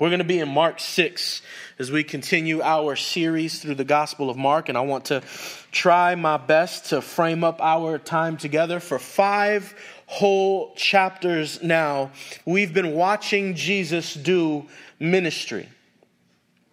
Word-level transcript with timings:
We're 0.00 0.08
going 0.08 0.18
to 0.18 0.24
be 0.24 0.40
in 0.40 0.48
Mark 0.48 0.80
6 0.80 1.40
as 1.78 1.92
we 1.92 2.02
continue 2.02 2.60
our 2.62 2.96
series 2.96 3.60
through 3.60 3.76
the 3.76 3.84
Gospel 3.84 4.28
of 4.28 4.36
Mark, 4.36 4.68
and 4.68 4.76
I 4.76 4.80
want 4.80 5.04
to 5.04 5.22
try 5.70 6.16
my 6.16 6.36
best 6.36 6.86
to 6.86 7.00
frame 7.00 7.44
up 7.44 7.60
our 7.60 7.98
time 7.98 8.36
together 8.36 8.80
for 8.80 8.98
five 8.98 9.72
whole 10.06 10.74
chapters 10.74 11.62
now. 11.62 12.10
We've 12.44 12.74
been 12.74 12.94
watching 12.94 13.54
Jesus 13.54 14.14
do 14.14 14.66
ministry. 14.98 15.68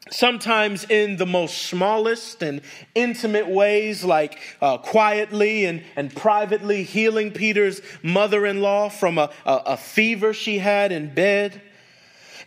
Sometimes 0.10 0.86
in 0.86 1.18
the 1.18 1.28
most 1.28 1.60
smallest 1.60 2.42
and 2.42 2.62
intimate 2.96 3.48
ways, 3.48 4.04
like 4.04 4.40
uh, 4.64 4.80
quietly 4.80 5.66
and, 5.66 5.84
and 5.96 6.14
privately 6.16 6.82
healing 6.82 7.30
Peter's 7.30 7.84
mother 8.02 8.48
in 8.48 8.62
law 8.62 8.90
from 8.90 9.20
a, 9.20 9.30
a, 9.46 9.56
a 9.68 9.78
fever 9.78 10.34
she 10.34 10.58
had 10.58 10.92
in 10.92 11.14
bed 11.14 11.62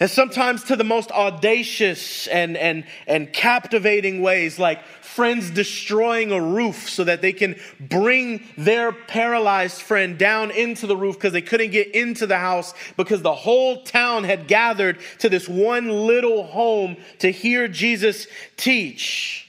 and 0.01 0.11
sometimes 0.11 0.65
to 0.65 0.77
the 0.77 0.85
most 0.85 1.11
audacious 1.11 2.27
and, 2.27 2.57
and, 2.57 2.85
and 3.07 3.33
captivating 3.33 4.23
ways, 4.23 4.59
like 4.59 4.85
friends 5.15 5.51
destroying 5.51 6.33
a 6.33 6.41
roof 6.41 6.89
so 6.89 7.05
that 7.05 7.23
they 7.23 7.33
can 7.33 7.55
bring 7.79 8.45
their 8.57 8.93
paralyzed 8.93 9.81
friend 9.81 10.19
down 10.19 10.51
into 10.51 10.87
the 10.87 10.97
roof 10.97 11.15
because 11.15 11.33
they 11.33 11.43
couldn't 11.43 11.71
get 11.71 11.95
into 11.95 12.27
the 12.27 12.39
house 12.39 12.75
because 12.97 13.23
the 13.23 13.35
whole 13.35 13.83
town 13.85 14.25
had 14.25 14.49
gathered 14.49 14.99
to 15.19 15.29
this 15.29 15.49
one 15.49 15.89
little 15.89 16.45
home 16.45 16.97
to 17.21 17.31
hear 17.31 17.69
Jesus 17.69 18.27
teach. 18.57 19.44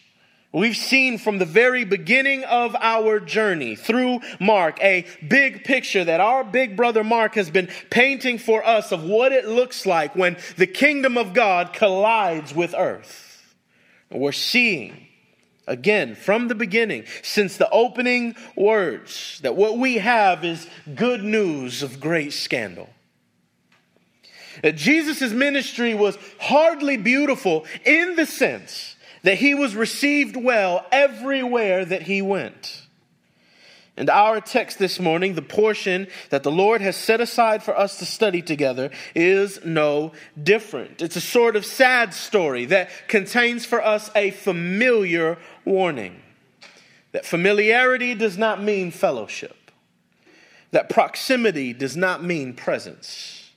We've 0.55 0.77
seen 0.77 1.18
from 1.18 1.38
the 1.38 1.45
very 1.45 1.84
beginning 1.84 2.45
of 2.45 2.77
our 2.80 3.20
journey 3.20 3.76
through 3.76 4.22
Mark 4.40 4.82
a 4.82 5.05
big 5.27 5.66
picture 5.66 6.05
that 6.05 6.22
our 6.22 6.46
big 6.46 6.77
brother 6.77 7.04
Mark 7.04 7.36
has 7.36 7.50
been 7.50 7.68
painting 7.90 8.38
for 8.38 8.66
us 8.66 8.94
of 8.94 9.04
what 9.04 9.34
it 9.34 9.49
looks 9.49 9.86
like 9.86 10.16
when 10.16 10.38
the 10.55 10.66
kingdom 10.66 11.18
of 11.18 11.34
God 11.34 11.73
collides 11.73 12.55
with 12.55 12.73
earth. 12.73 13.54
And 14.10 14.22
we're 14.22 14.32
seeing 14.32 15.08
again 15.68 16.15
from 16.15 16.48
the 16.48 16.55
beginning, 16.55 17.04
since 17.21 17.58
the 17.58 17.70
opening 17.70 18.37
words, 18.55 19.41
that 19.43 19.58
what 19.58 19.77
we 19.77 19.98
have 19.98 20.46
is 20.46 20.70
good 20.96 21.21
news 21.21 21.84
of 21.84 21.99
great 21.99 22.32
scandal. 22.32 22.90
That 24.63 24.77
Jesus' 24.77 25.34
ministry 25.34 25.96
was 25.96 26.18
hardly 26.40 26.96
beautiful 26.96 27.65
in 27.84 28.15
the 28.15 28.26
sense 28.26 28.95
that 29.26 29.40
he 29.40 29.55
was 29.55 29.76
received 29.76 30.35
well 30.35 30.85
everywhere 30.91 31.84
that 31.84 32.04
he 32.04 32.21
went. 32.21 32.84
And 33.98 34.07
our 34.07 34.40
text 34.40 34.77
this 34.77 34.99
morning, 34.99 35.34
the 35.34 35.41
portion 35.41 36.07
that 36.29 36.43
the 36.43 36.51
Lord 36.51 36.79
has 36.81 36.95
set 36.95 37.20
aside 37.20 37.63
for 37.63 37.76
us 37.76 37.98
to 37.98 38.05
study 38.05 38.43
together, 38.43 38.91
is 39.15 39.65
no 39.65 40.12
different. 40.41 41.01
It's 41.01 41.15
a 41.15 41.21
sort 41.21 41.55
of 41.55 41.65
sad 41.65 42.13
story 42.13 42.65
that 42.65 42.90
contains 43.07 43.65
for 43.65 43.84
us 43.84 44.12
a 44.15 44.29
familiar 44.29 45.40
warning 45.65 46.21
that 47.12 47.26
familiarity 47.26 48.13
does 48.13 48.37
not 48.37 48.62
mean 48.62 48.91
fellowship, 48.91 49.71
that 50.70 50.90
proximity 50.90 51.73
does 51.73 51.98
not 51.98 52.23
mean 52.23 52.53
presence, 52.53 53.49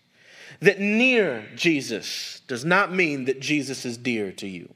that 0.61 0.81
near 0.81 1.45
Jesus 1.57 2.41
does 2.47 2.65
not 2.65 2.91
mean 2.91 3.27
that 3.27 3.41
Jesus 3.41 3.85
is 3.85 3.99
dear 3.99 4.33
to 4.33 4.49
you. 4.49 4.73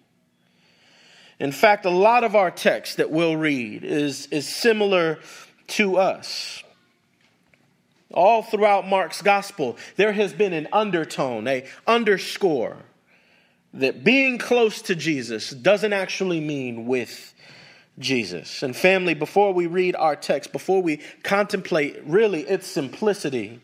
In 1.42 1.50
fact, 1.50 1.84
a 1.84 1.90
lot 1.90 2.22
of 2.22 2.36
our 2.36 2.52
text 2.52 2.98
that 2.98 3.10
we'll 3.10 3.34
read 3.34 3.82
is, 3.82 4.26
is 4.26 4.46
similar 4.46 5.18
to 5.66 5.96
us. 5.96 6.62
All 8.14 8.44
throughout 8.44 8.86
Mark's 8.86 9.22
gospel, 9.22 9.76
there 9.96 10.12
has 10.12 10.32
been 10.32 10.52
an 10.52 10.68
undertone, 10.72 11.48
a 11.48 11.66
underscore, 11.84 12.76
that 13.74 14.04
being 14.04 14.38
close 14.38 14.82
to 14.82 14.94
Jesus 14.94 15.50
doesn't 15.50 15.92
actually 15.92 16.38
mean 16.38 16.86
with 16.86 17.34
Jesus. 17.98 18.62
And 18.62 18.76
family, 18.76 19.14
before 19.14 19.52
we 19.52 19.66
read 19.66 19.96
our 19.96 20.14
text, 20.14 20.52
before 20.52 20.80
we 20.80 21.00
contemplate 21.24 22.04
really 22.04 22.42
its 22.42 22.68
simplicity, 22.68 23.60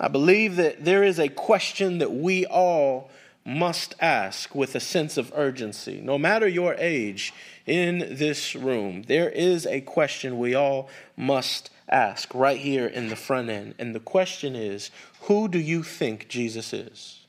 I 0.00 0.08
believe 0.08 0.56
that 0.56 0.84
there 0.84 1.04
is 1.04 1.20
a 1.20 1.28
question 1.28 1.98
that 1.98 2.12
we 2.12 2.46
all 2.46 3.12
must 3.44 3.94
ask 4.00 4.54
with 4.54 4.74
a 4.74 4.80
sense 4.80 5.16
of 5.16 5.32
urgency. 5.34 6.00
No 6.00 6.18
matter 6.18 6.48
your 6.48 6.74
age 6.74 7.34
in 7.66 7.98
this 8.10 8.54
room, 8.54 9.02
there 9.02 9.28
is 9.28 9.66
a 9.66 9.82
question 9.82 10.38
we 10.38 10.54
all 10.54 10.88
must 11.16 11.70
ask 11.88 12.34
right 12.34 12.58
here 12.58 12.86
in 12.86 13.08
the 13.08 13.16
front 13.16 13.50
end. 13.50 13.74
And 13.78 13.94
the 13.94 14.00
question 14.00 14.56
is 14.56 14.90
who 15.22 15.48
do 15.48 15.58
you 15.58 15.82
think 15.82 16.28
Jesus 16.28 16.72
is? 16.72 17.20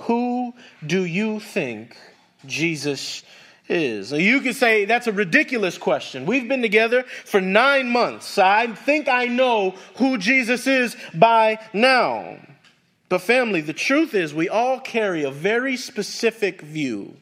Who 0.00 0.52
do 0.84 1.04
you 1.04 1.40
think 1.40 1.96
Jesus 2.44 3.22
is? 3.68 4.12
You 4.12 4.40
could 4.40 4.56
say 4.56 4.84
that's 4.84 5.06
a 5.06 5.12
ridiculous 5.12 5.78
question. 5.78 6.26
We've 6.26 6.48
been 6.48 6.62
together 6.62 7.04
for 7.24 7.40
nine 7.40 7.88
months. 7.90 8.38
I 8.38 8.66
think 8.66 9.08
I 9.08 9.26
know 9.26 9.74
who 9.96 10.18
Jesus 10.18 10.66
is 10.66 10.96
by 11.14 11.58
now. 11.72 12.38
But, 13.08 13.20
family, 13.20 13.60
the 13.60 13.72
truth 13.72 14.14
is, 14.14 14.34
we 14.34 14.48
all 14.48 14.80
carry 14.80 15.22
a 15.22 15.30
very 15.30 15.76
specific 15.76 16.60
view 16.60 17.16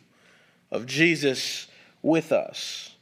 of 0.71 0.87
Jesus 0.87 1.67
with 2.03 2.33
us. 2.33 2.94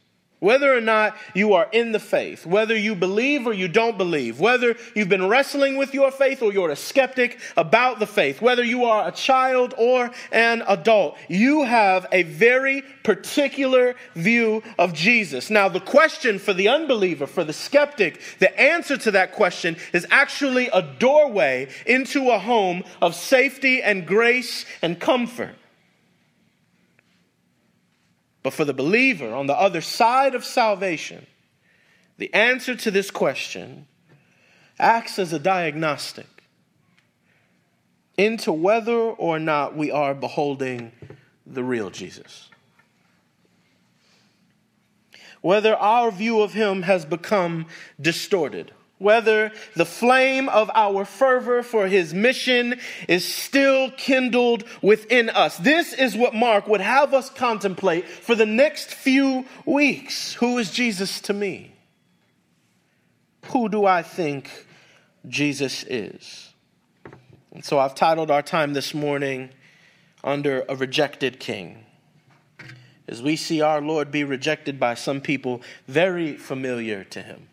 Whether 0.43 0.75
or 0.75 0.81
not 0.81 1.15
you 1.33 1.53
are 1.53 1.69
in 1.71 1.93
the 1.93 2.01
faith, 2.01 2.45
whether 2.45 2.75
you 2.75 2.95
believe 2.95 3.47
or 3.47 3.53
you 3.53 3.69
don't 3.69 3.97
believe, 3.97 4.41
whether 4.41 4.75
you've 4.93 5.07
been 5.07 5.29
wrestling 5.29 5.77
with 5.77 5.93
your 5.93 6.11
faith 6.11 6.41
or 6.41 6.51
you're 6.51 6.69
a 6.69 6.75
skeptic 6.75 7.39
about 7.55 7.99
the 7.99 8.05
faith, 8.05 8.41
whether 8.41 8.61
you 8.61 8.83
are 8.83 9.07
a 9.07 9.13
child 9.13 9.73
or 9.77 10.11
an 10.33 10.61
adult, 10.67 11.17
you 11.29 11.63
have 11.63 12.07
a 12.11 12.23
very 12.23 12.83
particular 13.03 13.95
view 14.15 14.61
of 14.77 14.93
Jesus. 14.93 15.49
Now, 15.49 15.69
the 15.69 15.79
question 15.79 16.39
for 16.39 16.51
the 16.51 16.67
unbeliever, 16.67 17.25
for 17.25 17.45
the 17.45 17.53
skeptic, 17.53 18.19
the 18.39 18.59
answer 18.59 18.97
to 18.97 19.11
that 19.11 19.31
question 19.31 19.77
is 19.93 20.05
actually 20.11 20.67
a 20.73 20.81
doorway 20.81 21.69
into 21.85 22.31
a 22.31 22.37
home 22.37 22.83
of 23.01 23.15
safety 23.15 23.81
and 23.81 24.05
grace 24.05 24.65
and 24.81 24.99
comfort. 24.99 25.55
But 28.43 28.53
for 28.53 28.65
the 28.65 28.73
believer 28.73 29.33
on 29.33 29.47
the 29.47 29.57
other 29.57 29.81
side 29.81 30.35
of 30.35 30.43
salvation, 30.43 31.25
the 32.17 32.33
answer 32.33 32.75
to 32.75 32.91
this 32.91 33.09
question 33.09 33.87
acts 34.77 35.17
as 35.17 35.31
a 35.31 35.39
diagnostic 35.39 36.27
into 38.17 38.51
whether 38.51 38.93
or 38.93 39.39
not 39.39 39.75
we 39.75 39.89
are 39.89 40.13
beholding 40.13 40.91
the 41.47 41.63
real 41.63 41.89
Jesus. 41.89 42.49
Whether 45.41 45.75
our 45.75 46.11
view 46.11 46.41
of 46.41 46.53
him 46.53 46.83
has 46.83 47.05
become 47.05 47.65
distorted 47.99 48.71
whether 49.03 49.51
the 49.75 49.85
flame 49.85 50.49
of 50.49 50.71
our 50.73 51.05
fervor 51.05 51.61
for 51.61 51.87
his 51.87 52.13
mission 52.13 52.79
is 53.07 53.31
still 53.31 53.91
kindled 53.91 54.63
within 54.81 55.29
us. 55.29 55.57
This 55.57 55.93
is 55.93 56.15
what 56.15 56.33
Mark 56.33 56.67
would 56.67 56.81
have 56.81 57.13
us 57.13 57.29
contemplate 57.29 58.07
for 58.07 58.33
the 58.33 58.45
next 58.45 58.91
few 58.91 59.45
weeks. 59.65 60.33
Who 60.35 60.57
is 60.57 60.71
Jesus 60.71 61.21
to 61.21 61.33
me? 61.33 61.75
Who 63.47 63.69
do 63.69 63.85
I 63.85 64.01
think 64.01 64.49
Jesus 65.27 65.83
is? 65.83 66.49
And 67.51 67.63
so 67.63 67.77
I've 67.77 67.93
titled 67.93 68.31
our 68.31 68.41
time 68.41 68.73
this 68.73 68.93
morning 68.93 69.49
under 70.23 70.65
a 70.67 70.75
rejected 70.75 71.39
king. 71.39 71.85
As 73.07 73.21
we 73.21 73.35
see 73.35 73.61
our 73.61 73.81
Lord 73.81 74.11
be 74.11 74.23
rejected 74.23 74.79
by 74.79 74.93
some 74.93 75.19
people 75.19 75.61
very 75.87 76.37
familiar 76.37 77.03
to 77.05 77.21
him. 77.21 77.49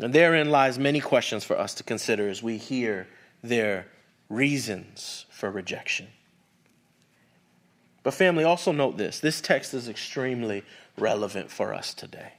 And 0.00 0.12
therein 0.12 0.50
lies 0.50 0.78
many 0.78 1.00
questions 1.00 1.44
for 1.44 1.58
us 1.58 1.74
to 1.74 1.82
consider 1.82 2.28
as 2.28 2.42
we 2.42 2.56
hear 2.56 3.06
their 3.42 3.86
reasons 4.28 5.26
for 5.30 5.50
rejection. 5.50 6.08
But, 8.02 8.14
family, 8.14 8.44
also 8.44 8.72
note 8.72 8.96
this 8.96 9.20
this 9.20 9.40
text 9.40 9.74
is 9.74 9.88
extremely 9.88 10.64
relevant 10.96 11.50
for 11.50 11.74
us 11.74 11.92
today. 11.92 12.32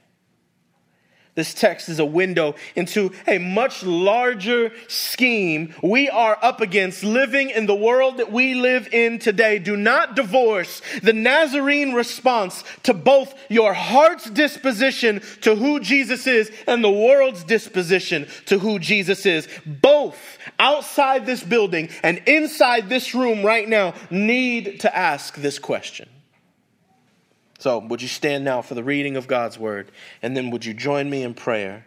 This 1.34 1.54
text 1.54 1.88
is 1.88 1.98
a 1.98 2.04
window 2.04 2.56
into 2.76 3.10
a 3.26 3.38
much 3.38 3.82
larger 3.82 4.70
scheme 4.86 5.74
we 5.82 6.10
are 6.10 6.38
up 6.42 6.60
against 6.60 7.02
living 7.02 7.48
in 7.48 7.64
the 7.64 7.74
world 7.74 8.18
that 8.18 8.30
we 8.30 8.54
live 8.54 8.92
in 8.92 9.18
today. 9.18 9.58
Do 9.58 9.74
not 9.74 10.14
divorce 10.14 10.82
the 11.02 11.14
Nazarene 11.14 11.94
response 11.94 12.62
to 12.82 12.92
both 12.92 13.34
your 13.48 13.72
heart's 13.72 14.28
disposition 14.28 15.22
to 15.40 15.54
who 15.54 15.80
Jesus 15.80 16.26
is 16.26 16.52
and 16.66 16.84
the 16.84 16.90
world's 16.90 17.44
disposition 17.44 18.28
to 18.46 18.58
who 18.58 18.78
Jesus 18.78 19.24
is. 19.24 19.48
Both 19.64 20.18
outside 20.58 21.24
this 21.24 21.42
building 21.42 21.88
and 22.02 22.18
inside 22.26 22.90
this 22.90 23.14
room 23.14 23.42
right 23.42 23.66
now 23.66 23.94
need 24.10 24.80
to 24.80 24.94
ask 24.94 25.36
this 25.36 25.58
question. 25.58 26.10
So, 27.62 27.78
would 27.78 28.02
you 28.02 28.08
stand 28.08 28.44
now 28.44 28.60
for 28.60 28.74
the 28.74 28.82
reading 28.82 29.16
of 29.16 29.28
God's 29.28 29.56
word? 29.56 29.92
And 30.20 30.36
then 30.36 30.50
would 30.50 30.64
you 30.64 30.74
join 30.74 31.08
me 31.08 31.22
in 31.22 31.32
prayer 31.32 31.84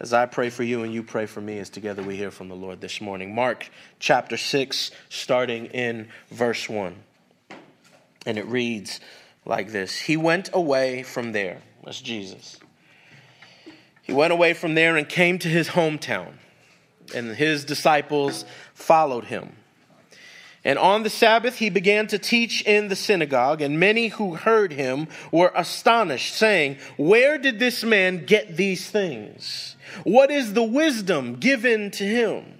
as 0.00 0.12
I 0.12 0.26
pray 0.26 0.50
for 0.50 0.64
you 0.64 0.82
and 0.82 0.92
you 0.92 1.04
pray 1.04 1.26
for 1.26 1.40
me 1.40 1.60
as 1.60 1.70
together 1.70 2.02
we 2.02 2.16
hear 2.16 2.32
from 2.32 2.48
the 2.48 2.56
Lord 2.56 2.80
this 2.80 3.00
morning. 3.00 3.32
Mark 3.32 3.70
chapter 4.00 4.36
6, 4.36 4.90
starting 5.08 5.66
in 5.66 6.08
verse 6.32 6.68
1. 6.68 6.96
And 8.26 8.38
it 8.38 8.46
reads 8.46 8.98
like 9.44 9.70
this 9.70 10.00
He 10.00 10.16
went 10.16 10.50
away 10.52 11.04
from 11.04 11.30
there. 11.30 11.62
That's 11.84 12.00
Jesus. 12.00 12.58
He 14.02 14.12
went 14.12 14.32
away 14.32 14.52
from 14.52 14.74
there 14.74 14.96
and 14.96 15.08
came 15.08 15.38
to 15.38 15.48
his 15.48 15.68
hometown, 15.68 16.32
and 17.14 17.36
his 17.36 17.64
disciples 17.64 18.44
followed 18.74 19.26
him. 19.26 19.57
And 20.64 20.78
on 20.78 21.02
the 21.02 21.10
Sabbath, 21.10 21.56
he 21.56 21.70
began 21.70 22.08
to 22.08 22.18
teach 22.18 22.62
in 22.62 22.88
the 22.88 22.96
synagogue, 22.96 23.62
and 23.62 23.78
many 23.78 24.08
who 24.08 24.34
heard 24.34 24.72
him 24.72 25.08
were 25.30 25.52
astonished, 25.54 26.34
saying, 26.34 26.78
Where 26.96 27.38
did 27.38 27.58
this 27.58 27.84
man 27.84 28.26
get 28.26 28.56
these 28.56 28.90
things? 28.90 29.76
What 30.04 30.30
is 30.30 30.52
the 30.52 30.64
wisdom 30.64 31.36
given 31.36 31.90
to 31.92 32.04
him? 32.04 32.58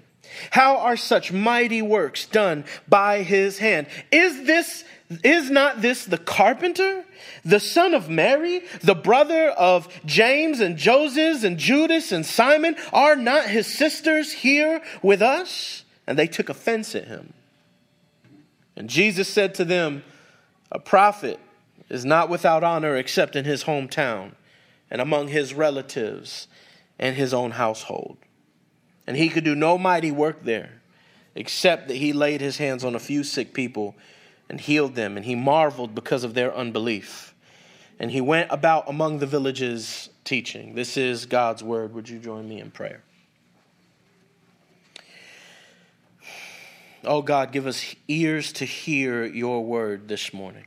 How 0.51 0.79
are 0.79 0.97
such 0.97 1.33
mighty 1.33 1.83
works 1.83 2.27
done 2.27 2.65
by 2.89 3.23
his 3.23 3.59
hand? 3.59 3.87
Is 4.13 4.45
this 4.45 4.85
is 5.25 5.51
not 5.51 5.81
this 5.81 6.05
the 6.05 6.19
carpenter, 6.19 7.05
the 7.45 7.61
son 7.61 7.95
of 7.95 8.11
Mary, 8.11 8.63
the 8.83 8.95
brother 8.95 9.49
of 9.49 9.89
James 10.05 10.61
and 10.61 10.77
Joseph 10.77 11.45
and 11.45 11.59
Judas 11.59 12.13
and 12.13 12.25
Simon? 12.25 12.77
Are 12.93 13.17
not 13.17 13.47
his 13.47 13.67
sisters 13.67 14.33
here 14.33 14.83
with 15.03 15.23
us? 15.23 15.85
And 16.07 16.19
they 16.19 16.27
took 16.27 16.49
offense 16.49 16.95
at 16.95 17.07
him. 17.07 17.33
And 18.79 18.89
Jesus 18.89 19.29
said 19.29 19.57
to 19.57 19.65
them, 19.65 20.05
A 20.71 20.79
prophet 20.79 21.41
is 21.91 22.05
not 22.05 22.29
without 22.29 22.63
honor 22.63 22.97
except 22.97 23.35
in 23.35 23.45
his 23.45 23.65
hometown 23.65 24.33
and 24.89 25.01
among 25.01 25.29
his 25.29 25.53
relatives 25.53 26.47
and 26.97 27.17
his 27.17 27.35
own 27.35 27.51
household. 27.51 28.19
And 29.05 29.17
he 29.17 29.31
could 29.31 29.43
do 29.43 29.57
no 29.57 29.79
mighty 29.79 30.13
work 30.13 30.45
there 30.45 30.81
except 31.35 31.89
that 31.89 31.97
he 31.97 32.13
laid 32.13 32.41
his 32.41 32.59
hands 32.59 32.85
on 32.85 32.95
a 32.95 33.01
few 33.01 33.25
sick 33.25 33.53
people 33.53 33.97
and 34.49 34.61
healed 34.61 34.95
them. 34.95 35.17
And 35.17 35.27
he 35.27 35.35
marveled 35.35 35.97
because 35.97 36.23
of 36.23 36.35
their 36.35 36.55
unbelief. 36.55 37.35
And 37.99 38.13
he 38.13 38.21
went 38.21 38.49
about 38.53 38.89
among 38.89 39.19
the 39.19 39.27
villages 39.27 40.09
teaching. 40.23 40.77
This 40.77 40.97
is 40.97 41.27
God's 41.27 41.65
word. 41.65 41.95
Would 41.95 42.09
you 42.09 42.21
join 42.21 42.49
me 42.49 42.61
in 42.61 42.71
prayer? 42.71 43.03
Oh 47.05 47.23
God, 47.23 47.53
give 47.53 47.67
us 47.67 47.95
ears 48.09 48.53
to 48.55 48.65
hear 48.65 49.25
your 49.25 49.65
word 49.65 50.09
this 50.09 50.35
morning. 50.35 50.67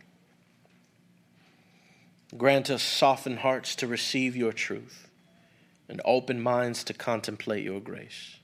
Grant 2.38 2.70
us 2.70 2.82
softened 2.82 3.40
hearts 3.40 3.76
to 3.76 3.88
receive 3.88 4.38
your 4.38 4.54
truth 4.54 5.10
and 5.90 6.02
open 6.06 6.42
minds 6.42 6.86
to 6.86 6.94
contemplate 6.94 7.66
your 7.66 7.82
grace. 7.82 8.38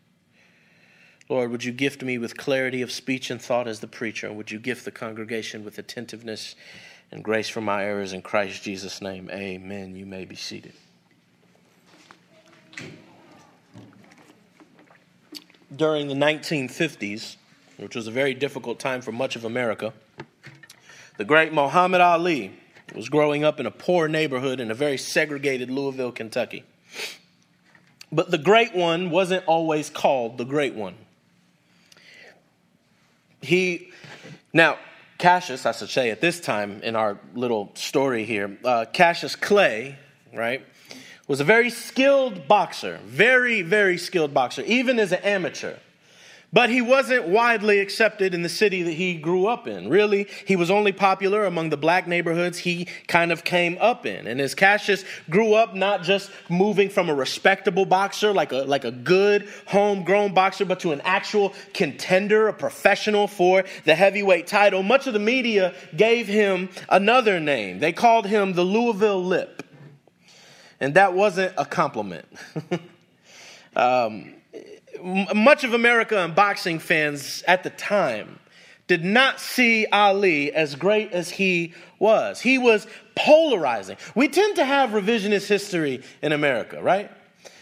Lord, 1.29 1.51
would 1.51 1.63
you 1.63 1.71
gift 1.71 2.03
me 2.03 2.17
with 2.17 2.35
clarity 2.35 2.81
of 2.81 2.91
speech 2.91 3.29
and 3.29 3.41
thought 3.41 3.67
as 3.67 3.79
the 3.79 3.87
preacher? 3.87 4.27
And 4.27 4.35
would 4.35 4.51
you 4.51 4.59
gift 4.59 4.83
the 4.83 4.91
congregation 4.91 5.63
with 5.63 5.77
attentiveness 5.77 6.55
and 7.11 7.23
grace 7.23 7.47
for 7.47 7.61
my 7.61 7.85
errors 7.85 8.11
in 8.11 8.21
Christ 8.21 8.63
Jesus' 8.63 9.01
name? 9.01 9.29
Amen. 9.31 9.95
You 9.95 10.05
may 10.05 10.25
be 10.25 10.35
seated. 10.35 10.73
During 15.73 16.07
the 16.07 16.15
1950s, 16.15 17.37
which 17.77 17.95
was 17.95 18.07
a 18.07 18.11
very 18.11 18.33
difficult 18.33 18.79
time 18.79 19.01
for 19.01 19.11
much 19.11 19.35
of 19.35 19.45
America, 19.45 19.93
the 21.17 21.25
great 21.25 21.53
Muhammad 21.53 22.01
Ali 22.01 22.51
was 22.95 23.09
growing 23.09 23.43
up 23.43 23.59
in 23.59 23.65
a 23.65 23.71
poor 23.71 24.07
neighborhood 24.07 24.59
in 24.59 24.71
a 24.71 24.73
very 24.73 24.97
segregated 24.97 25.69
Louisville, 25.69 26.11
Kentucky. 26.11 26.63
But 28.11 28.31
the 28.31 28.37
great 28.37 28.73
one 28.73 29.09
wasn't 29.09 29.45
always 29.47 29.89
called 29.89 30.37
the 30.37 30.45
great 30.45 30.73
one. 30.73 30.95
He, 33.41 33.89
now, 34.53 34.77
Cassius, 35.17 35.65
I 35.65 35.71
should 35.71 35.89
say 35.89 36.09
at 36.11 36.21
this 36.21 36.39
time 36.39 36.81
in 36.83 36.95
our 36.95 37.19
little 37.33 37.71
story 37.75 38.23
here, 38.23 38.57
uh, 38.63 38.85
Cassius 38.93 39.35
Clay, 39.35 39.97
right, 40.33 40.65
was 41.27 41.39
a 41.41 41.43
very 41.43 41.69
skilled 41.69 42.47
boxer, 42.47 42.99
very, 43.05 43.61
very 43.61 43.97
skilled 43.97 44.33
boxer, 44.33 44.61
even 44.63 44.99
as 44.99 45.11
an 45.11 45.21
amateur. 45.23 45.75
But 46.53 46.69
he 46.69 46.81
wasn't 46.81 47.27
widely 47.27 47.79
accepted 47.79 48.33
in 48.33 48.41
the 48.41 48.49
city 48.49 48.81
that 48.83 48.93
he 48.93 49.15
grew 49.15 49.47
up 49.47 49.67
in. 49.67 49.89
Really, 49.89 50.27
he 50.45 50.55
was 50.55 50.71
only 50.71 50.93
popular 50.93 51.43
among 51.43 51.69
the 51.69 51.77
black 51.77 52.07
neighborhoods 52.07 52.59
he 52.59 52.87
kind 53.07 53.33
of 53.33 53.43
came 53.43 53.77
up 53.81 54.05
in. 54.05 54.27
And 54.27 54.39
as 54.39 54.55
Cassius 54.55 55.03
grew 55.29 55.55
up, 55.55 55.75
not 55.75 56.03
just 56.03 56.31
moving 56.49 56.89
from 56.89 57.09
a 57.09 57.13
respectable 57.13 57.85
boxer, 57.85 58.31
like 58.31 58.53
a, 58.53 58.59
like 58.59 58.85
a 58.85 58.91
good 58.91 59.49
homegrown 59.65 60.33
boxer, 60.33 60.63
but 60.63 60.79
to 60.81 60.93
an 60.93 61.01
actual 61.01 61.53
contender, 61.73 62.47
a 62.47 62.53
professional 62.53 63.27
for 63.27 63.65
the 63.83 63.93
heavyweight 63.93 64.47
title, 64.47 64.83
much 64.83 65.05
of 65.05 65.11
the 65.11 65.19
media 65.19 65.73
gave 65.97 66.27
him 66.27 66.69
another 66.87 67.41
name. 67.41 67.79
They 67.79 67.91
called 67.91 68.25
him 68.25 68.53
the 68.53 68.63
Louisville 68.63 69.23
Lip. 69.23 69.63
And 70.79 70.93
that 70.93 71.13
wasn't 71.13 71.53
a 71.57 71.65
compliment. 71.65 72.25
um, 73.75 74.36
much 75.03 75.63
of 75.63 75.73
America 75.73 76.17
and 76.19 76.35
boxing 76.35 76.79
fans 76.79 77.43
at 77.47 77.63
the 77.63 77.69
time 77.69 78.39
did 78.87 79.03
not 79.03 79.39
see 79.39 79.85
Ali 79.91 80.53
as 80.53 80.75
great 80.75 81.11
as 81.11 81.29
he 81.29 81.73
was. 81.99 82.39
He 82.39 82.57
was 82.57 82.87
polarizing. 83.15 83.97
We 84.15 84.29
tend 84.29 84.55
to 84.55 84.65
have 84.65 84.91
revisionist 84.91 85.47
history 85.47 86.03
in 86.21 86.31
America, 86.31 86.81
right? 86.81 87.11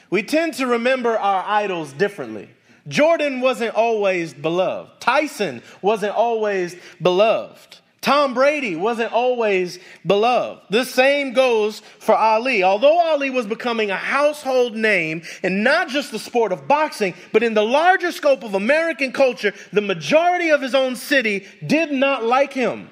We 0.09 0.23
tend 0.23 0.53
to 0.55 0.67
remember 0.67 1.17
our 1.17 1.43
idols 1.45 1.93
differently. 1.93 2.49
Jordan 2.87 3.41
wasn't 3.41 3.73
always 3.73 4.33
beloved. 4.33 5.01
Tyson 5.01 5.63
wasn't 5.81 6.13
always 6.13 6.75
beloved. 7.01 7.79
Tom 8.05 8.35
Brady 8.35 8.75
wasn't 8.75 9.11
always 9.11 9.79
beloved. 10.05 10.61
The 10.69 10.85
same 10.85 11.33
goes 11.33 11.81
for 11.97 12.13
Ali. 12.13 12.61
Although 12.61 12.99
Ali 12.99 13.31
was 13.31 13.47
becoming 13.47 13.89
a 13.89 13.95
household 13.95 14.75
name 14.75 15.23
in 15.41 15.63
not 15.63 15.89
just 15.89 16.11
the 16.11 16.19
sport 16.19 16.51
of 16.51 16.67
boxing, 16.67 17.15
but 17.33 17.41
in 17.41 17.55
the 17.55 17.63
larger 17.63 18.11
scope 18.11 18.43
of 18.43 18.53
American 18.53 19.11
culture, 19.11 19.55
the 19.73 19.81
majority 19.81 20.51
of 20.51 20.61
his 20.61 20.75
own 20.75 20.95
city 20.95 21.47
did 21.65 21.91
not 21.91 22.23
like 22.23 22.53
him. 22.53 22.89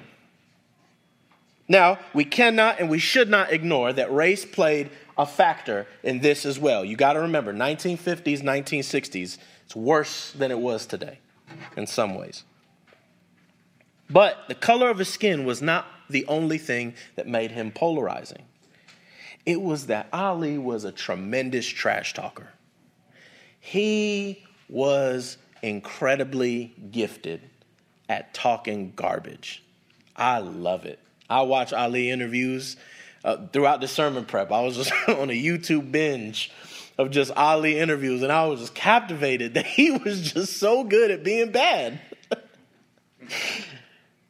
Now, 1.68 2.00
we 2.12 2.24
cannot 2.24 2.80
and 2.80 2.90
we 2.90 2.98
should 2.98 3.30
not 3.30 3.52
ignore 3.52 3.92
that 3.92 4.12
race 4.12 4.44
played 4.44 4.90
a 5.16 5.26
factor 5.26 5.86
in 6.02 6.22
this 6.22 6.44
as 6.44 6.58
well. 6.58 6.84
You 6.84 6.96
got 6.96 7.12
to 7.12 7.20
remember, 7.20 7.54
1950s, 7.54 8.42
1960s, 8.42 9.38
it's 9.64 9.76
worse 9.76 10.32
than 10.32 10.50
it 10.50 10.58
was 10.58 10.86
today 10.86 11.20
in 11.76 11.86
some 11.86 12.16
ways. 12.16 12.42
But 14.14 14.46
the 14.46 14.54
color 14.54 14.90
of 14.90 14.98
his 14.98 15.08
skin 15.08 15.44
was 15.44 15.60
not 15.60 15.88
the 16.08 16.24
only 16.26 16.56
thing 16.56 16.94
that 17.16 17.26
made 17.26 17.50
him 17.50 17.72
polarizing. 17.72 18.44
It 19.44 19.60
was 19.60 19.88
that 19.88 20.06
Ali 20.12 20.56
was 20.56 20.84
a 20.84 20.92
tremendous 20.92 21.66
trash 21.66 22.14
talker. 22.14 22.50
He 23.58 24.44
was 24.68 25.36
incredibly 25.62 26.72
gifted 26.92 27.40
at 28.08 28.32
talking 28.32 28.92
garbage. 28.94 29.64
I 30.14 30.38
love 30.38 30.84
it. 30.84 31.00
I 31.28 31.42
watch 31.42 31.72
Ali 31.72 32.08
interviews 32.08 32.76
uh, 33.24 33.48
throughout 33.52 33.80
the 33.80 33.88
sermon 33.88 34.26
prep. 34.26 34.52
I 34.52 34.60
was 34.62 34.76
just 34.76 34.92
on 35.08 35.28
a 35.28 35.32
YouTube 35.32 35.90
binge 35.90 36.52
of 36.98 37.10
just 37.10 37.32
Ali 37.32 37.80
interviews, 37.80 38.22
and 38.22 38.30
I 38.30 38.46
was 38.46 38.60
just 38.60 38.76
captivated 38.76 39.54
that 39.54 39.66
he 39.66 39.90
was 39.90 40.30
just 40.30 40.58
so 40.58 40.84
good 40.84 41.10
at 41.10 41.24
being 41.24 41.50
bad. 41.50 41.98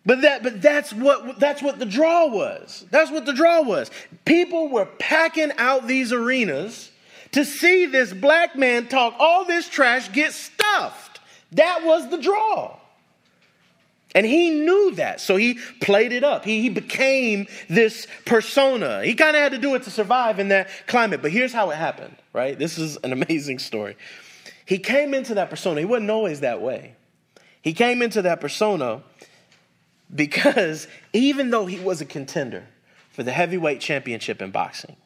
But 0.07 0.21
that 0.23 0.43
but 0.43 0.61
that's 0.61 0.93
what 0.93 1.39
that's 1.39 1.63
what 1.63 1.79
the 1.79 1.87
draw 1.87 2.27
was. 2.27 2.85
That's 2.91 3.11
what 3.11 3.25
the 3.25 3.33
draw 3.33 3.63
was. 3.63 3.91
People 4.25 4.69
were 4.69 4.87
packing 4.87 5.53
out 5.57 5.87
these 5.87 6.13
arenas 6.13 6.91
to 7.33 7.45
see 7.45 7.87
this 7.87 8.13
black 8.13 8.55
man 8.55 8.87
talk 8.87 9.15
all 9.19 9.45
this 9.45 9.69
trash 9.69 10.13
get 10.13 10.33
stuffed. 10.33 11.21
That 11.53 11.85
was 11.85 12.11
the 12.11 12.19
draw. 12.19 12.79
And 14.17 14.25
he 14.25 14.51
knew 14.51 14.93
that, 14.93 15.21
so 15.21 15.35
he 15.35 15.59
played 15.81 16.13
it 16.13 16.23
up. 16.23 16.45
He, 16.45 16.63
he 16.63 16.69
became 16.69 17.49
this 17.69 18.07
persona. 18.25 19.03
He 19.03 19.15
kind 19.15 19.35
of 19.35 19.43
had 19.43 19.53
to 19.53 19.59
do 19.59 19.75
it 19.75 19.83
to 19.85 19.91
survive 19.91 20.39
in 20.39 20.49
that 20.49 20.69
climate. 20.87 21.21
But 21.21 21.33
here's 21.33 21.53
how 21.53 21.71
it 21.71 21.77
happened, 21.77 22.15
right? 22.33 22.57
This 22.57 22.79
is 22.79 22.97
an 22.99 23.13
amazing 23.25 23.59
story. 23.59 23.97
He 24.67 24.79
came 24.79 25.15
into 25.15 25.35
that 25.35 25.51
persona. 25.51 25.81
He 25.81 25.85
wasn't 25.85 26.11
always 26.11 26.41
that 26.41 26.63
way. 26.63 26.95
He 27.61 27.73
came 27.73 28.03
into 28.03 28.23
that 28.23 28.41
persona 28.41 29.03
because 30.13 30.89
even 31.13 31.51
though 31.51 31.67
he 31.67 31.79
was 31.79 32.01
a 32.01 32.05
contender 32.05 32.67
for 33.11 33.23
the 33.23 33.33
heavyweight 33.33 33.81
championship 33.81 34.43
in 34.43 34.51
boxing, 34.51 34.97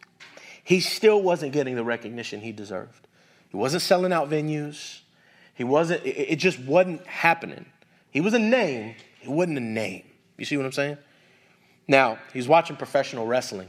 he 0.63 0.81
still 0.81 1.23
wasn't 1.23 1.53
getting 1.53 1.77
the 1.77 1.85
recognition 1.85 2.41
he 2.41 2.53
deserved. 2.53 3.07
He 3.49 3.57
wasn't 3.57 3.83
selling 3.83 4.13
out 4.13 4.29
venues. 4.29 5.01
He 5.55 5.65
wasn't, 5.65 6.05
it 6.05 6.37
just 6.37 6.59
wasn't 6.61 7.07
happening. 7.07 7.67
He 8.11 8.21
was 8.21 8.35
a 8.35 8.39
name, 8.39 8.95
he 9.21 9.29
wasn't 9.29 9.59
a 9.59 9.63
name. 9.63 10.05
You 10.37 10.45
see 10.45 10.57
what 10.57 10.67
I'm 10.67 10.73
saying? 10.73 10.99
Now, 11.89 12.19
he's 12.33 12.47
watching 12.47 12.77
professional 12.77 13.27
wrestling, 13.27 13.69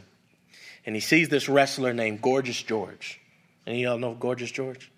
and 0.86 0.94
he 0.94 1.00
sees 1.00 1.30
this 1.30 1.50
wrestler 1.50 1.94
named 1.94 2.22
Gorgeous 2.22 2.62
George. 2.62 3.20
And 3.66 3.78
y'all 3.80 3.98
know 3.98 4.14
Gorgeous 4.14 4.52
George? 4.52 4.92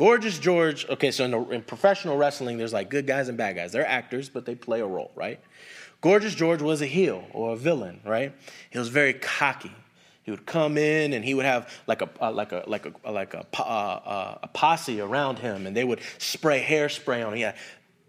Gorgeous 0.00 0.38
George, 0.38 0.88
okay, 0.88 1.10
so 1.10 1.26
in, 1.26 1.52
in 1.52 1.60
professional 1.60 2.16
wrestling, 2.16 2.56
there's 2.56 2.72
like 2.72 2.88
good 2.88 3.06
guys 3.06 3.28
and 3.28 3.36
bad 3.36 3.54
guys. 3.54 3.70
They're 3.70 3.86
actors, 3.86 4.30
but 4.30 4.46
they 4.46 4.54
play 4.54 4.80
a 4.80 4.86
role, 4.86 5.10
right? 5.14 5.38
Gorgeous 6.00 6.34
George 6.34 6.62
was 6.62 6.80
a 6.80 6.86
heel 6.86 7.22
or 7.34 7.52
a 7.52 7.56
villain, 7.56 8.00
right? 8.02 8.32
He 8.70 8.78
was 8.78 8.88
very 8.88 9.12
cocky. 9.12 9.70
He 10.22 10.30
would 10.30 10.46
come 10.46 10.78
in 10.78 11.12
and 11.12 11.22
he 11.22 11.34
would 11.34 11.44
have 11.44 11.70
like 11.86 12.00
a 12.00 12.08
uh, 12.18 12.32
like 12.32 12.52
a 12.52 12.64
like 12.66 12.86
a 12.86 13.10
like 13.10 13.34
a, 13.34 13.44
uh, 13.58 13.62
uh, 13.62 14.38
a 14.42 14.48
posse 14.48 15.02
around 15.02 15.38
him, 15.38 15.66
and 15.66 15.76
they 15.76 15.84
would 15.84 16.00
spray 16.16 16.62
hairspray 16.62 17.22
on 17.26 17.34
him. 17.34 17.36
He 17.36 17.42
had 17.42 17.56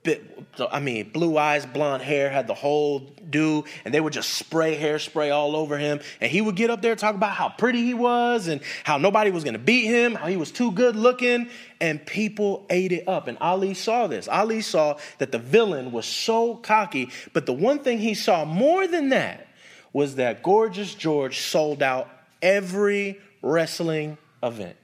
bit, 0.04 0.24
I 0.72 0.80
mean, 0.80 1.10
blue 1.10 1.38
eyes, 1.38 1.66
blonde 1.66 2.02
hair, 2.02 2.30
had 2.30 2.48
the 2.48 2.54
whole 2.54 3.00
do, 3.30 3.66
and 3.86 3.94
they 3.94 4.02
would 4.02 4.14
just 4.14 4.32
spray 4.34 4.78
hairspray 4.78 5.34
all 5.34 5.56
over 5.56 5.78
him. 5.78 6.00
And 6.20 6.32
he 6.32 6.42
would 6.42 6.56
get 6.56 6.70
up 6.70 6.82
there 6.82 6.96
talk 6.96 7.16
about 7.16 7.32
how 7.32 7.50
pretty 7.50 7.84
he 7.84 7.94
was 7.94 8.48
and 8.48 8.62
how 8.84 8.98
nobody 8.98 9.32
was 9.32 9.44
going 9.44 9.54
to 9.54 9.60
beat 9.60 9.86
him, 9.86 10.16
how 10.16 10.28
he 10.28 10.38
was 10.38 10.52
too 10.52 10.72
good 10.72 10.96
looking. 10.96 11.50
And 11.80 12.04
people 12.06 12.66
ate 12.70 12.92
it 12.92 13.08
up. 13.08 13.28
And 13.28 13.38
Ali 13.40 13.74
saw 13.74 14.08
this. 14.08 14.28
Ali 14.28 14.62
saw 14.62 14.98
that 15.20 15.32
the 15.32 15.40
villain 15.40 15.92
was 15.92 16.06
so 16.06 16.56
cocky. 16.56 17.10
But 17.34 17.46
the 17.46 17.54
one 17.54 17.80
thing 17.80 18.00
he 18.00 18.14
saw 18.14 18.46
more 18.46 18.88
than 18.88 19.10
that 19.10 19.48
was 19.94 20.16
that 20.16 20.42
Gorgeous 20.42 20.96
George 20.96 21.40
sold 21.40 21.84
out 21.84 22.10
every 22.42 23.20
wrestling 23.42 24.18
event. 24.42 24.76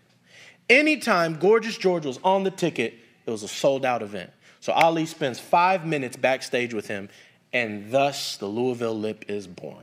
Anytime 0.70 1.40
Gorgeous 1.40 1.78
George 1.78 2.06
was 2.06 2.20
on 2.24 2.44
the 2.44 2.52
ticket, 2.52 2.94
it 3.26 3.32
was 3.32 3.44
a 3.44 3.48
sold 3.48 3.86
out 3.86 4.02
event. 4.02 4.32
So 4.68 4.74
Ali 4.74 5.06
spends 5.06 5.40
five 5.40 5.86
minutes 5.86 6.18
backstage 6.18 6.74
with 6.74 6.90
him, 6.90 7.08
and 7.54 7.90
thus 7.90 8.36
the 8.36 8.48
Louisville 8.48 9.00
lip 9.00 9.24
is 9.30 9.48
born. 9.48 9.82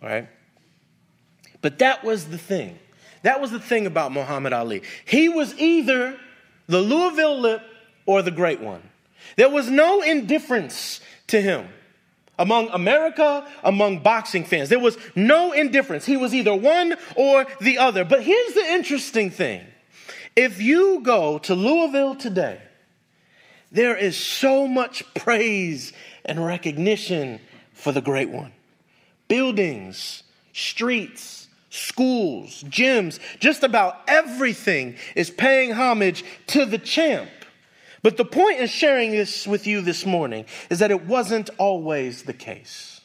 All 0.00 0.08
right? 0.08 0.28
But 1.62 1.80
that 1.80 2.04
was 2.04 2.26
the 2.26 2.38
thing. 2.38 2.78
That 3.24 3.40
was 3.40 3.50
the 3.50 3.58
thing 3.58 3.86
about 3.86 4.12
Muhammad 4.12 4.52
Ali. 4.52 4.82
He 5.04 5.28
was 5.28 5.58
either 5.58 6.16
the 6.68 6.78
Louisville 6.78 7.40
lip 7.40 7.60
or 8.06 8.22
the 8.22 8.30
great 8.30 8.60
one. 8.60 8.82
There 9.34 9.50
was 9.50 9.68
no 9.68 10.00
indifference 10.00 11.00
to 11.26 11.40
him 11.40 11.66
among 12.38 12.68
America, 12.68 13.44
among 13.64 13.98
boxing 13.98 14.44
fans. 14.44 14.68
There 14.68 14.78
was 14.78 14.96
no 15.16 15.50
indifference. 15.50 16.06
He 16.06 16.16
was 16.16 16.32
either 16.32 16.54
one 16.54 16.94
or 17.16 17.48
the 17.60 17.78
other. 17.78 18.04
But 18.04 18.22
here's 18.22 18.54
the 18.54 18.74
interesting 18.74 19.30
thing 19.30 19.66
if 20.36 20.62
you 20.62 21.00
go 21.00 21.38
to 21.40 21.56
Louisville 21.56 22.14
today, 22.14 22.60
there 23.72 23.96
is 23.96 24.16
so 24.16 24.68
much 24.68 25.02
praise 25.14 25.92
and 26.24 26.44
recognition 26.44 27.40
for 27.72 27.90
the 27.90 28.02
great 28.02 28.28
one. 28.28 28.52
Buildings, 29.28 30.22
streets, 30.52 31.48
schools, 31.70 32.62
gyms, 32.64 33.18
just 33.40 33.62
about 33.62 34.02
everything 34.06 34.96
is 35.16 35.30
paying 35.30 35.72
homage 35.72 36.22
to 36.48 36.66
the 36.66 36.78
champ. 36.78 37.30
But 38.02 38.18
the 38.18 38.26
point 38.26 38.60
in 38.60 38.66
sharing 38.66 39.12
this 39.12 39.46
with 39.46 39.66
you 39.66 39.80
this 39.80 40.04
morning 40.04 40.44
is 40.68 40.80
that 40.80 40.90
it 40.90 41.06
wasn't 41.06 41.48
always 41.56 42.24
the 42.24 42.32
case. 42.34 43.00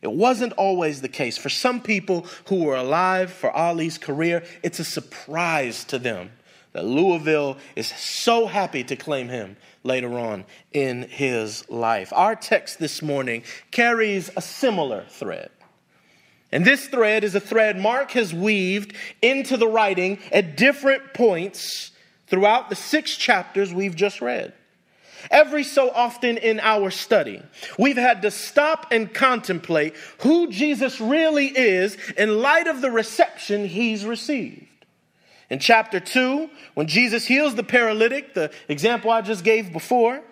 It 0.00 0.12
wasn't 0.12 0.52
always 0.54 1.02
the 1.02 1.08
case. 1.08 1.36
For 1.36 1.48
some 1.48 1.80
people 1.80 2.26
who 2.48 2.64
were 2.64 2.76
alive 2.76 3.30
for 3.30 3.50
Ali's 3.50 3.98
career, 3.98 4.44
it's 4.62 4.78
a 4.78 4.84
surprise 4.84 5.84
to 5.84 5.98
them 5.98 6.30
that 6.76 6.84
Louisville 6.84 7.56
is 7.74 7.86
so 7.86 8.46
happy 8.46 8.84
to 8.84 8.96
claim 8.96 9.30
him 9.30 9.56
later 9.82 10.18
on 10.18 10.44
in 10.74 11.04
his 11.08 11.66
life. 11.70 12.12
Our 12.14 12.36
text 12.36 12.78
this 12.78 13.00
morning 13.00 13.44
carries 13.70 14.28
a 14.36 14.42
similar 14.42 15.06
thread. 15.08 15.48
And 16.52 16.66
this 16.66 16.86
thread 16.86 17.24
is 17.24 17.34
a 17.34 17.40
thread 17.40 17.78
Mark 17.78 18.10
has 18.10 18.34
weaved 18.34 18.92
into 19.22 19.56
the 19.56 19.66
writing 19.66 20.18
at 20.30 20.58
different 20.58 21.14
points 21.14 21.92
throughout 22.26 22.68
the 22.68 22.76
six 22.76 23.16
chapters 23.16 23.72
we've 23.72 23.96
just 23.96 24.20
read. 24.20 24.52
Every 25.30 25.64
so 25.64 25.90
often 25.90 26.36
in 26.36 26.60
our 26.60 26.90
study, 26.90 27.42
we've 27.78 27.96
had 27.96 28.20
to 28.20 28.30
stop 28.30 28.88
and 28.90 29.14
contemplate 29.14 29.96
who 30.18 30.50
Jesus 30.50 31.00
really 31.00 31.46
is 31.46 31.96
in 32.18 32.42
light 32.42 32.66
of 32.66 32.82
the 32.82 32.90
reception 32.90 33.64
he's 33.64 34.04
received. 34.04 34.65
In 35.48 35.58
chapter 35.60 36.00
2, 36.00 36.50
when 36.74 36.88
Jesus 36.88 37.24
heals 37.24 37.54
the 37.54 37.62
paralytic, 37.62 38.34
the 38.34 38.50
example 38.68 39.10
I 39.10 39.22
just 39.22 39.44
gave 39.44 39.72
before, 39.72 40.22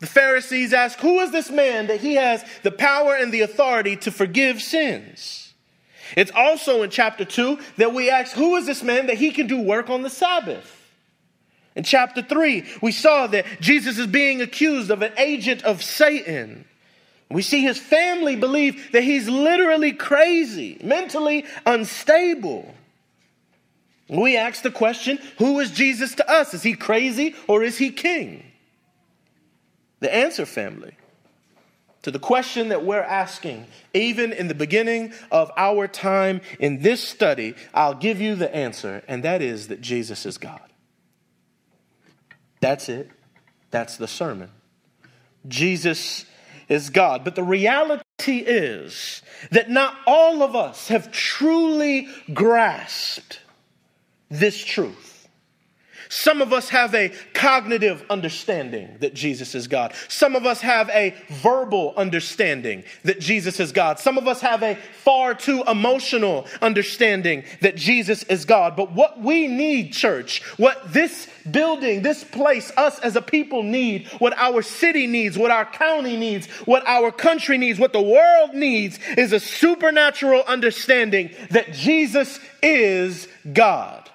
the 0.00 0.06
Pharisees 0.06 0.72
ask, 0.72 0.98
Who 1.00 1.20
is 1.20 1.32
this 1.32 1.50
man 1.50 1.86
that 1.88 2.00
he 2.00 2.14
has 2.14 2.44
the 2.62 2.70
power 2.70 3.14
and 3.14 3.32
the 3.32 3.42
authority 3.42 3.96
to 3.96 4.10
forgive 4.10 4.62
sins? 4.62 5.54
It's 6.16 6.30
also 6.34 6.82
in 6.82 6.90
chapter 6.90 7.24
2 7.24 7.58
that 7.78 7.92
we 7.92 8.10
ask, 8.10 8.32
Who 8.32 8.56
is 8.56 8.66
this 8.66 8.82
man 8.82 9.06
that 9.06 9.16
he 9.16 9.30
can 9.30 9.46
do 9.46 9.60
work 9.60 9.90
on 9.90 10.02
the 10.02 10.10
Sabbath? 10.10 10.72
In 11.74 11.84
chapter 11.84 12.22
3, 12.22 12.64
we 12.80 12.92
saw 12.92 13.26
that 13.26 13.44
Jesus 13.60 13.98
is 13.98 14.06
being 14.06 14.40
accused 14.40 14.90
of 14.90 15.02
an 15.02 15.12
agent 15.18 15.62
of 15.62 15.82
Satan. 15.82 16.64
We 17.30 17.42
see 17.42 17.60
his 17.60 17.78
family 17.78 18.36
believe 18.36 18.92
that 18.92 19.02
he's 19.02 19.28
literally 19.28 19.92
crazy, 19.92 20.78
mentally 20.82 21.44
unstable. 21.66 22.74
We 24.08 24.36
ask 24.36 24.62
the 24.62 24.70
question 24.70 25.18
who 25.38 25.58
is 25.60 25.70
Jesus 25.70 26.14
to 26.16 26.30
us? 26.30 26.54
Is 26.54 26.62
he 26.62 26.74
crazy 26.74 27.34
or 27.48 27.62
is 27.62 27.78
he 27.78 27.90
king? 27.90 28.44
The 30.00 30.14
answer, 30.14 30.46
family, 30.46 30.94
to 32.02 32.10
the 32.10 32.18
question 32.18 32.68
that 32.68 32.84
we're 32.84 33.00
asking, 33.00 33.66
even 33.92 34.32
in 34.32 34.46
the 34.46 34.54
beginning 34.54 35.12
of 35.32 35.50
our 35.56 35.88
time 35.88 36.40
in 36.60 36.82
this 36.82 37.02
study, 37.02 37.54
I'll 37.74 37.94
give 37.94 38.20
you 38.20 38.36
the 38.36 38.54
answer, 38.54 39.02
and 39.08 39.24
that 39.24 39.42
is 39.42 39.68
that 39.68 39.80
Jesus 39.80 40.26
is 40.26 40.38
God. 40.38 40.60
That's 42.60 42.88
it. 42.88 43.10
That's 43.70 43.96
the 43.96 44.06
sermon. 44.06 44.50
Jesus 45.48 46.26
is 46.68 46.90
God. 46.90 47.24
But 47.24 47.34
the 47.34 47.42
reality 47.42 48.02
is 48.38 49.22
that 49.50 49.70
not 49.70 49.96
all 50.06 50.42
of 50.42 50.54
us 50.54 50.88
have 50.88 51.10
truly 51.12 52.08
grasped 52.32 53.40
this 54.28 54.62
truth. 54.62 55.16
Some 56.08 56.40
of 56.40 56.52
us 56.52 56.68
have 56.68 56.94
a 56.94 57.12
cognitive 57.34 58.04
understanding 58.08 58.96
that 59.00 59.14
Jesus 59.14 59.54
is 59.54 59.66
God. 59.66 59.94
Some 60.08 60.36
of 60.36 60.46
us 60.46 60.60
have 60.60 60.88
a 60.90 61.14
verbal 61.28 61.94
understanding 61.96 62.84
that 63.04 63.18
Jesus 63.20 63.58
is 63.60 63.72
God. 63.72 63.98
Some 63.98 64.18
of 64.18 64.28
us 64.28 64.40
have 64.40 64.62
a 64.62 64.76
far 65.02 65.34
too 65.34 65.62
emotional 65.66 66.46
understanding 66.62 67.44
that 67.60 67.76
Jesus 67.76 68.22
is 68.24 68.44
God. 68.44 68.76
But 68.76 68.92
what 68.92 69.20
we 69.20 69.48
need, 69.48 69.92
church, 69.92 70.42
what 70.58 70.92
this 70.92 71.28
building, 71.50 72.02
this 72.02 72.22
place, 72.24 72.72
us 72.76 72.98
as 73.00 73.16
a 73.16 73.22
people 73.22 73.62
need, 73.62 74.06
what 74.18 74.36
our 74.36 74.62
city 74.62 75.06
needs, 75.06 75.36
what 75.36 75.50
our 75.50 75.64
county 75.64 76.16
needs, 76.16 76.46
what 76.66 76.86
our 76.86 77.10
country 77.10 77.58
needs, 77.58 77.78
what 77.78 77.92
the 77.92 78.02
world 78.02 78.54
needs 78.54 78.98
is 79.16 79.32
a 79.32 79.40
supernatural 79.40 80.42
understanding 80.46 81.30
that 81.50 81.72
Jesus 81.72 82.38
is 82.62 83.28
God. 83.52 84.08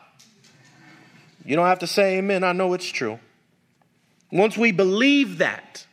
You 1.45 1.55
don't 1.55 1.67
have 1.67 1.79
to 1.79 1.87
say 1.87 2.17
amen. 2.17 2.43
I 2.43 2.51
know 2.51 2.73
it's 2.73 2.89
true. 2.89 3.19
Once 4.31 4.57
we 4.57 4.71
believe 4.71 5.39
that, 5.39 5.85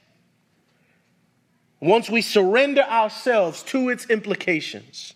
once 1.81 2.11
we 2.11 2.23
surrender 2.23 2.83
ourselves 2.83 3.63
to 3.65 3.89
its 3.89 4.07
implications, 4.07 5.15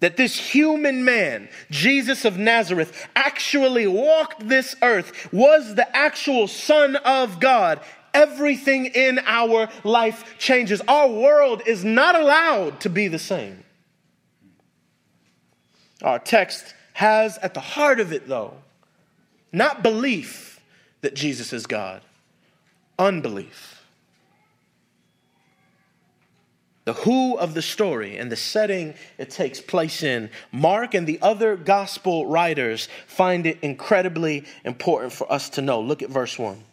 that 0.00 0.16
this 0.16 0.36
human 0.36 1.04
man, 1.04 1.48
Jesus 1.70 2.24
of 2.24 2.38
Nazareth, 2.38 3.08
actually 3.14 3.86
walked 3.86 4.48
this 4.48 4.74
earth, 4.82 5.32
was 5.32 5.74
the 5.74 5.96
actual 5.96 6.48
Son 6.48 6.96
of 6.96 7.38
God, 7.38 7.80
everything 8.14 8.86
in 8.86 9.20
our 9.26 9.68
life 9.84 10.38
changes. 10.38 10.80
Our 10.88 11.08
world 11.08 11.62
is 11.66 11.84
not 11.84 12.14
allowed 12.14 12.80
to 12.80 12.90
be 12.90 13.08
the 13.08 13.18
same. 13.18 13.62
Our 16.02 16.18
text 16.18 16.74
has 16.94 17.36
at 17.38 17.52
the 17.52 17.60
heart 17.60 18.00
of 18.00 18.12
it, 18.12 18.26
though, 18.26 18.54
not 19.52 19.82
belief 19.82 20.60
that 21.00 21.14
Jesus 21.14 21.52
is 21.52 21.66
God, 21.66 22.02
unbelief. 22.98 23.76
The 26.84 26.94
who 26.94 27.36
of 27.36 27.54
the 27.54 27.62
story 27.62 28.16
and 28.16 28.32
the 28.32 28.36
setting 28.36 28.94
it 29.18 29.30
takes 29.30 29.60
place 29.60 30.02
in, 30.02 30.30
Mark 30.50 30.94
and 30.94 31.06
the 31.06 31.18
other 31.22 31.54
gospel 31.54 32.26
writers 32.26 32.88
find 33.06 33.46
it 33.46 33.58
incredibly 33.62 34.44
important 34.64 35.12
for 35.12 35.30
us 35.30 35.50
to 35.50 35.62
know. 35.62 35.80
Look 35.80 36.02
at 36.02 36.10
verse 36.10 36.38
1. 36.38 36.64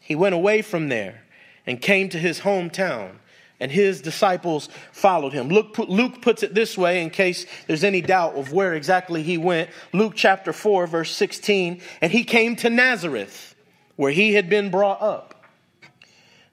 He 0.00 0.14
went 0.14 0.34
away 0.34 0.62
from 0.62 0.88
there 0.88 1.24
and 1.66 1.80
came 1.80 2.08
to 2.10 2.18
his 2.18 2.40
hometown 2.40 3.16
and 3.58 3.70
his 3.70 4.02
disciples 4.02 4.68
followed 4.92 5.32
him. 5.32 5.48
Luke, 5.48 5.78
Luke, 5.78 6.20
puts 6.20 6.42
it 6.42 6.54
this 6.54 6.76
way 6.76 7.02
in 7.02 7.10
case 7.10 7.46
there's 7.66 7.84
any 7.84 8.00
doubt 8.00 8.34
of 8.34 8.52
where 8.52 8.74
exactly 8.74 9.22
he 9.22 9.38
went. 9.38 9.70
Luke 9.92 10.12
chapter 10.14 10.52
4, 10.52 10.86
verse 10.86 11.10
16. 11.10 11.80
And 12.00 12.12
he 12.12 12.24
came 12.24 12.56
to 12.56 12.70
Nazareth, 12.70 13.54
where 13.96 14.12
he 14.12 14.34
had 14.34 14.50
been 14.50 14.70
brought 14.70 15.00
up. 15.00 15.44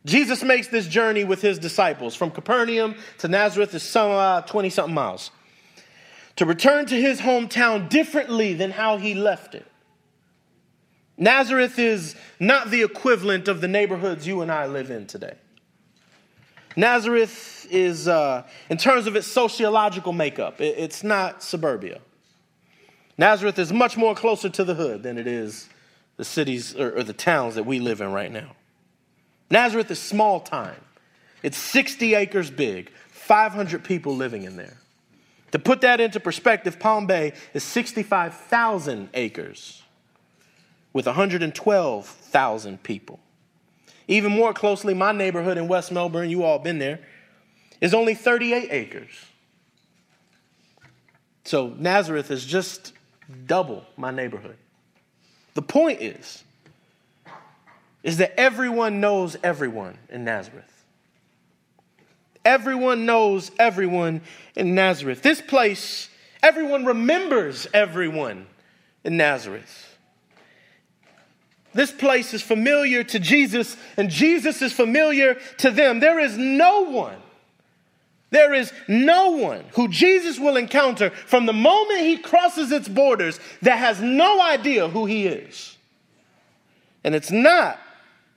Jesus 0.06 0.44
makes 0.44 0.68
this 0.68 0.88
journey 0.88 1.24
with 1.24 1.42
his 1.42 1.60
disciples 1.60 2.16
from 2.16 2.32
Capernaum 2.32 2.96
to 3.20 3.28
Nazareth 3.28 3.74
is 3.74 3.84
some 3.84 4.12
uh, 4.12 4.42
20 4.42 4.70
something 4.70 4.94
miles. 4.94 5.32
to 6.36 6.46
return 6.46 6.86
to 6.88 6.96
his 6.96 7.22
hometown 7.22 7.90
differently 7.90 8.54
than 8.54 8.72
how 8.72 8.98
he 8.98 9.14
left 9.14 9.56
it. 9.56 9.66
Nazareth 11.18 11.78
is 11.78 12.16
not 12.40 12.72
the 12.72 12.82
equivalent 12.82 13.48
of 13.48 13.62
the 13.62 13.68
neighborhoods 13.68 14.26
you 14.26 14.42
and 14.42 14.52
I 14.52 14.66
live 14.66 14.90
in 14.90 15.06
today. 15.06 15.36
Nazareth 16.76 17.68
is, 17.70 18.08
uh, 18.08 18.44
in 18.70 18.78
terms 18.78 19.08
of 19.08 19.16
its 19.16 19.28
sociological 19.28 20.14
makeup, 20.14 20.60
it, 20.62 20.76
it's 20.78 21.04
not 21.04 21.44
suburbia. 21.44 22.00
Nazareth 23.18 23.60
is 23.60 23.72
much 23.72 23.96
more 23.96 24.16
closer 24.16 24.50
to 24.50 24.64
the 24.64 24.74
hood 24.74 25.04
than 25.04 25.18
it 25.18 25.28
is 25.28 25.70
the 26.18 26.26
cities 26.26 26.76
or, 26.76 26.98
or 26.98 27.04
the 27.04 27.14
towns 27.14 27.56
that 27.56 27.64
we 27.64 27.80
live 27.80 28.02
in 28.02 28.12
right 28.12 28.32
now. 28.32 28.56
Nazareth 29.50 29.92
is 29.92 30.00
small 30.00 30.40
time. 30.40 30.82
It's 31.44 31.58
60 31.58 32.16
acres 32.16 32.50
big, 32.50 32.92
500 33.10 33.84
people 33.84 34.16
living 34.16 34.44
in 34.44 34.56
there. 34.56 34.78
To 35.52 35.60
put 35.60 35.82
that 35.82 36.02
into 36.02 36.20
perspective, 36.20 36.80
Palm 36.80 37.06
Bay 37.06 37.34
is 37.54 37.64
65,000 37.64 39.10
acres 39.14 39.84
with 40.94 41.06
112,000 41.06 42.84
people. 42.84 43.20
Even 44.08 44.32
more 44.32 44.54
closely, 44.54 44.94
my 44.94 45.12
neighborhood 45.12 45.58
in 45.58 45.68
West 45.68 45.92
Melbourne, 45.92 46.30
you 46.30 46.44
all 46.44 46.60
been 46.60 46.80
there, 46.80 47.00
is 47.82 47.94
only 47.94 48.16
38 48.16 48.70
acres. 48.72 49.10
So 51.46 51.74
Nazareth 51.78 52.32
is 52.32 52.46
just 52.46 52.94
double 53.46 53.86
my 53.98 54.12
neighborhood. 54.12 54.58
The 55.54 55.62
point 55.62 56.02
is, 56.02 56.44
is 58.02 58.18
that 58.18 58.38
everyone 58.40 59.00
knows 59.00 59.38
everyone 59.44 59.98
in 60.10 60.26
Nazareth. 60.26 60.70
Everyone 62.44 63.06
knows 63.06 63.52
everyone 63.58 64.22
in 64.56 64.76
Nazareth. 64.76 65.22
This 65.22 65.42
place, 65.42 66.10
everyone 66.42 66.86
remembers 66.86 67.68
everyone 67.74 68.48
in 69.06 69.16
Nazareth. 69.16 69.93
This 71.74 71.92
place 71.92 72.34
is 72.34 72.42
familiar 72.42 73.04
to 73.04 73.20
Jesus, 73.20 73.76
and 73.98 74.10
Jesus 74.10 74.62
is 74.62 74.72
familiar 74.72 75.36
to 75.58 75.72
them. 75.72 76.00
There 76.00 76.20
is 76.20 76.38
no 76.38 76.82
one, 76.82 77.18
there 78.30 78.54
is 78.54 78.72
no 78.88 79.32
one 79.32 79.64
who 79.74 79.88
Jesus 79.88 80.40
will 80.40 80.56
encounter 80.56 81.10
from 81.10 81.46
the 81.46 81.54
moment 81.54 82.02
he 82.02 82.18
crosses 82.18 82.72
its 82.72 82.88
borders 82.88 83.40
that 83.62 83.78
has 83.78 84.00
no 84.02 84.42
idea 84.42 84.88
who 84.88 85.06
he 85.06 85.26
is. 85.26 85.78
And 87.04 87.16
it's 87.16 87.32
not, 87.32 87.80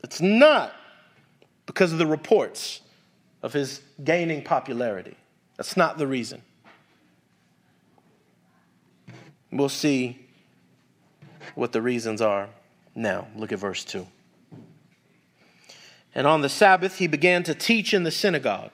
it's 0.02 0.20
not 0.20 0.72
because 1.66 1.92
of 1.92 1.98
the 1.98 2.06
reports 2.06 2.80
of 3.42 3.52
his 3.52 3.80
gaining 4.02 4.42
popularity. 4.42 5.16
That's 5.56 5.76
not 5.76 5.98
the 5.98 6.06
reason. 6.06 6.42
We'll 9.52 9.68
see 9.68 10.26
what 11.54 11.72
the 11.72 11.80
reasons 11.80 12.20
are 12.20 12.48
now. 12.96 13.28
Look 13.36 13.52
at 13.52 13.58
verse 13.58 13.84
2. 13.84 14.06
And 16.14 16.26
on 16.26 16.40
the 16.40 16.48
Sabbath 16.48 16.96
he 16.98 17.06
began 17.06 17.42
to 17.44 17.54
teach 17.54 17.92
in 17.92 18.02
the 18.02 18.10
synagogue. 18.10 18.72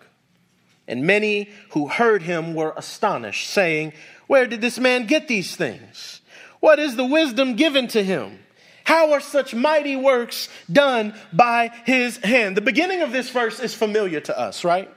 And 0.87 1.05
many 1.05 1.51
who 1.71 1.89
heard 1.89 2.23
him 2.23 2.55
were 2.55 2.73
astonished, 2.77 3.49
saying, 3.51 3.93
Where 4.27 4.47
did 4.47 4.61
this 4.61 4.79
man 4.79 5.07
get 5.07 5.29
these 5.29 5.57
things? 5.57 6.21
What 6.61 6.79
is 6.79 6.97
the 6.97 7.05
wisdom 7.05 7.57
given 7.57 7.89
to 7.89 8.03
him? 8.03 8.39
How 8.85 9.13
are 9.13 9.21
such 9.21 9.55
mighty 9.55 9.97
works 9.97 10.49
done 10.71 11.15
by 11.33 11.71
his 11.85 12.17
hand? 12.19 12.57
The 12.57 12.63
beginning 12.63 13.03
of 13.03 13.13
this 13.13 13.31
verse 13.31 13.61
is 13.61 13.75
familiar 13.75 14.21
to 14.21 14.39
us, 14.39 14.65
right? 14.65 14.91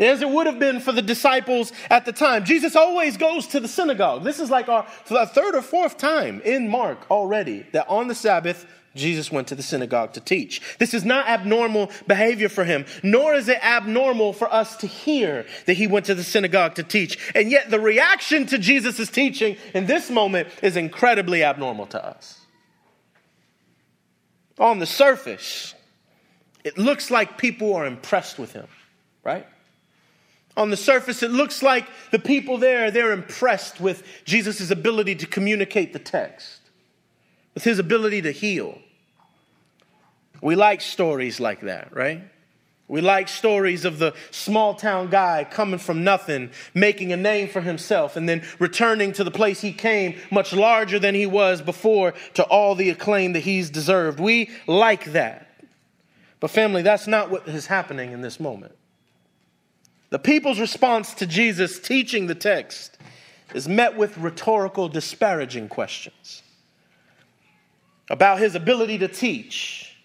As 0.00 0.22
it 0.22 0.28
would 0.28 0.46
have 0.46 0.58
been 0.58 0.80
for 0.80 0.92
the 0.92 1.02
disciples 1.02 1.72
at 1.88 2.04
the 2.04 2.12
time. 2.12 2.44
Jesus 2.44 2.74
always 2.74 3.16
goes 3.16 3.46
to 3.48 3.60
the 3.60 3.68
synagogue. 3.68 4.24
This 4.24 4.40
is 4.40 4.50
like 4.50 4.68
our 4.68 4.86
third 5.06 5.54
or 5.54 5.62
fourth 5.62 5.98
time 5.98 6.40
in 6.44 6.68
Mark 6.68 7.08
already 7.10 7.66
that 7.72 7.88
on 7.88 8.08
the 8.08 8.14
Sabbath, 8.14 8.66
Jesus 8.96 9.30
went 9.30 9.46
to 9.48 9.54
the 9.54 9.62
synagogue 9.62 10.14
to 10.14 10.20
teach. 10.20 10.60
This 10.78 10.94
is 10.94 11.04
not 11.04 11.28
abnormal 11.28 11.92
behavior 12.08 12.48
for 12.48 12.64
him, 12.64 12.86
nor 13.04 13.34
is 13.34 13.48
it 13.48 13.64
abnormal 13.64 14.32
for 14.32 14.52
us 14.52 14.76
to 14.78 14.88
hear 14.88 15.46
that 15.66 15.74
he 15.74 15.86
went 15.86 16.06
to 16.06 16.14
the 16.16 16.24
synagogue 16.24 16.74
to 16.74 16.82
teach. 16.82 17.16
And 17.36 17.52
yet, 17.52 17.70
the 17.70 17.78
reaction 17.78 18.46
to 18.46 18.58
Jesus' 18.58 19.08
teaching 19.08 19.56
in 19.74 19.86
this 19.86 20.10
moment 20.10 20.48
is 20.60 20.76
incredibly 20.76 21.44
abnormal 21.44 21.86
to 21.86 22.04
us 22.04 22.40
on 24.60 24.78
the 24.78 24.86
surface, 24.86 25.74
it 26.62 26.76
looks 26.76 27.10
like 27.10 27.38
people 27.38 27.74
are 27.74 27.86
impressed 27.86 28.38
with 28.38 28.52
him, 28.52 28.68
right? 29.24 29.46
On 30.56 30.70
the 30.70 30.76
surface, 30.76 31.22
it 31.22 31.30
looks 31.30 31.62
like 31.62 31.86
the 32.10 32.18
people 32.18 32.58
there, 32.58 32.90
they're 32.90 33.12
impressed 33.12 33.80
with 33.80 34.02
Jesus' 34.24 34.70
ability 34.70 35.14
to 35.16 35.26
communicate 35.26 35.92
the 35.92 35.98
text, 35.98 36.60
with 37.54 37.64
his 37.64 37.78
ability 37.78 38.22
to 38.22 38.32
heal. 38.32 38.78
We 40.42 40.56
like 40.56 40.80
stories 40.80 41.38
like 41.38 41.60
that, 41.62 41.94
right? 41.94 42.22
We 42.88 43.00
like 43.00 43.28
stories 43.28 43.84
of 43.84 44.00
the 44.00 44.14
small 44.32 44.74
town 44.74 45.10
guy 45.10 45.46
coming 45.48 45.78
from 45.78 46.02
nothing, 46.02 46.50
making 46.74 47.12
a 47.12 47.16
name 47.16 47.48
for 47.48 47.60
himself, 47.60 48.16
and 48.16 48.28
then 48.28 48.42
returning 48.58 49.12
to 49.12 49.22
the 49.22 49.30
place 49.30 49.60
he 49.60 49.72
came 49.72 50.18
much 50.32 50.52
larger 50.52 50.98
than 50.98 51.14
he 51.14 51.24
was 51.24 51.62
before 51.62 52.14
to 52.34 52.42
all 52.42 52.74
the 52.74 52.90
acclaim 52.90 53.34
that 53.34 53.40
he's 53.40 53.70
deserved. 53.70 54.18
We 54.18 54.50
like 54.66 55.12
that. 55.12 55.46
But, 56.40 56.50
family, 56.50 56.82
that's 56.82 57.06
not 57.06 57.30
what 57.30 57.46
is 57.46 57.66
happening 57.66 58.10
in 58.10 58.22
this 58.22 58.40
moment. 58.40 58.74
The 60.10 60.18
people's 60.18 60.60
response 60.60 61.14
to 61.14 61.26
Jesus 61.26 61.78
teaching 61.78 62.26
the 62.26 62.34
text 62.34 62.98
is 63.54 63.68
met 63.68 63.96
with 63.96 64.18
rhetorical, 64.18 64.88
disparaging 64.88 65.68
questions 65.68 66.42
about 68.08 68.40
his 68.40 68.54
ability 68.56 68.98
to 68.98 69.08
teach, 69.08 69.96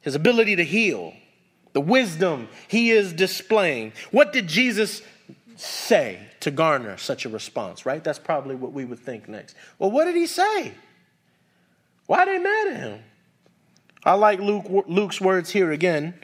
his 0.00 0.14
ability 0.14 0.56
to 0.56 0.64
heal 0.64 1.12
the 1.72 1.80
wisdom 1.80 2.48
he 2.68 2.90
is 2.90 3.12
displaying. 3.12 3.92
What 4.10 4.32
did 4.32 4.48
Jesus 4.48 5.02
say 5.56 6.26
to 6.40 6.50
garner 6.50 6.96
such 6.96 7.26
a 7.26 7.28
response, 7.28 7.84
right? 7.84 8.02
That's 8.02 8.18
probably 8.18 8.54
what 8.54 8.72
we 8.72 8.84
would 8.84 8.98
think 8.98 9.28
next. 9.28 9.54
Well, 9.78 9.90
what 9.90 10.06
did 10.06 10.16
he 10.16 10.26
say? 10.26 10.72
Why 12.06 12.20
are 12.20 12.26
they 12.26 12.38
mad 12.38 12.68
at 12.68 12.76
him? 12.80 13.00
I 14.04 14.14
like 14.14 14.40
Luke, 14.40 14.86
Luke's 14.88 15.20
words 15.20 15.50
here 15.50 15.70
again. 15.70 16.14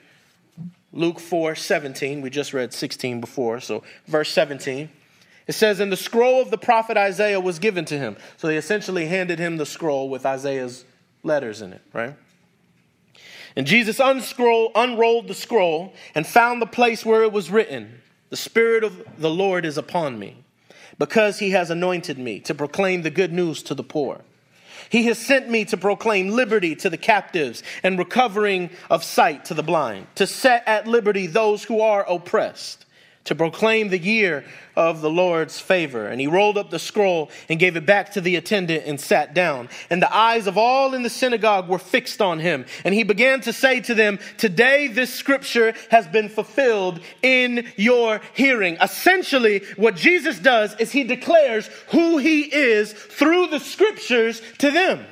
Luke 0.96 1.20
4 1.20 1.54
17. 1.54 2.20
We 2.20 2.30
just 2.30 2.52
read 2.52 2.72
16 2.72 3.20
before, 3.20 3.61
so 3.61 3.82
verse 4.06 4.30
17. 4.30 4.88
It 5.46 5.52
says, 5.52 5.78
And 5.78 5.92
the 5.92 5.96
scroll 5.96 6.40
of 6.40 6.50
the 6.50 6.59
prophet 6.59 6.96
Isaiah 6.96 7.40
was 7.40 7.59
given 7.59 7.85
to 7.87 7.98
him. 7.98 8.16
So 8.37 8.46
they 8.46 8.56
essentially 8.56 9.06
handed 9.06 9.38
him 9.38 9.59
the 9.59 9.66
scroll 9.66 10.09
with 10.09 10.26
Isaiah's 10.26 10.85
letters 11.22 11.62
in 11.62 11.72
it, 11.72 11.82
right? 11.92 12.14
And 13.54 13.66
Jesus 13.66 14.00
unrolled 14.00 15.28
the 15.28 15.35
scroll 15.35 15.94
and 16.14 16.26
found 16.26 16.61
the 16.61 16.66
place 16.66 17.06
where 17.06 17.22
it 17.22 17.32
was 17.32 17.50
written 17.50 18.00
The 18.30 18.37
Spirit 18.37 18.85
of 18.85 19.04
the 19.18 19.30
Lord 19.30 19.64
is 19.64 19.78
upon 19.78 20.18
me, 20.18 20.44
because 20.98 21.38
he 21.38 21.50
has 21.50 21.70
anointed 21.70 22.18
me 22.18 22.40
to 22.40 22.54
proclaim 22.54 23.02
the 23.02 23.11
good 23.11 23.32
news 23.32 23.62
to 23.64 23.74
the 23.74 23.85
poor. 23.85 24.22
He 24.88 25.05
has 25.05 25.18
sent 25.18 25.49
me 25.49 25.64
to 25.66 25.77
proclaim 25.77 26.31
liberty 26.31 26.75
to 26.77 26.90
the 26.90 26.96
captives 26.96 27.62
and 27.83 27.99
recovering 27.99 28.70
of 28.88 29.05
sight 29.05 29.44
to 29.46 29.55
the 29.55 29.62
blind, 29.62 30.07
to 30.14 30.27
set 30.27 30.62
at 30.66 30.87
liberty 30.87 31.27
those 31.27 31.64
who 31.64 31.81
are 31.81 32.05
oppressed 32.09 32.86
to 33.26 33.34
proclaim 33.34 33.88
the 33.88 33.98
year 33.98 34.44
of 34.76 35.00
the 35.00 35.10
Lord's 35.10 35.58
favor. 35.58 36.06
And 36.06 36.20
he 36.20 36.26
rolled 36.26 36.56
up 36.56 36.70
the 36.70 36.78
scroll 36.78 37.30
and 37.48 37.58
gave 37.58 37.76
it 37.76 37.86
back 37.86 38.12
to 38.12 38.20
the 38.20 38.36
attendant 38.36 38.84
and 38.86 39.00
sat 39.00 39.34
down. 39.34 39.68
And 39.90 40.00
the 40.00 40.14
eyes 40.14 40.46
of 40.46 40.56
all 40.56 40.94
in 40.94 41.02
the 41.02 41.10
synagogue 41.10 41.68
were 41.68 41.78
fixed 41.78 42.20
on 42.20 42.38
him. 42.38 42.66
And 42.84 42.94
he 42.94 43.02
began 43.02 43.40
to 43.42 43.52
say 43.52 43.80
to 43.80 43.94
them, 43.94 44.18
Today 44.38 44.88
this 44.88 45.12
scripture 45.12 45.74
has 45.90 46.06
been 46.06 46.28
fulfilled 46.28 47.00
in 47.22 47.66
your 47.76 48.20
hearing. 48.34 48.76
Essentially, 48.80 49.62
what 49.76 49.96
Jesus 49.96 50.38
does 50.38 50.74
is 50.76 50.92
he 50.92 51.04
declares 51.04 51.68
who 51.90 52.18
he 52.18 52.42
is 52.42 52.92
through 52.92 53.48
the 53.48 53.60
scriptures 53.60 54.40
to 54.58 54.70
them. 54.70 55.04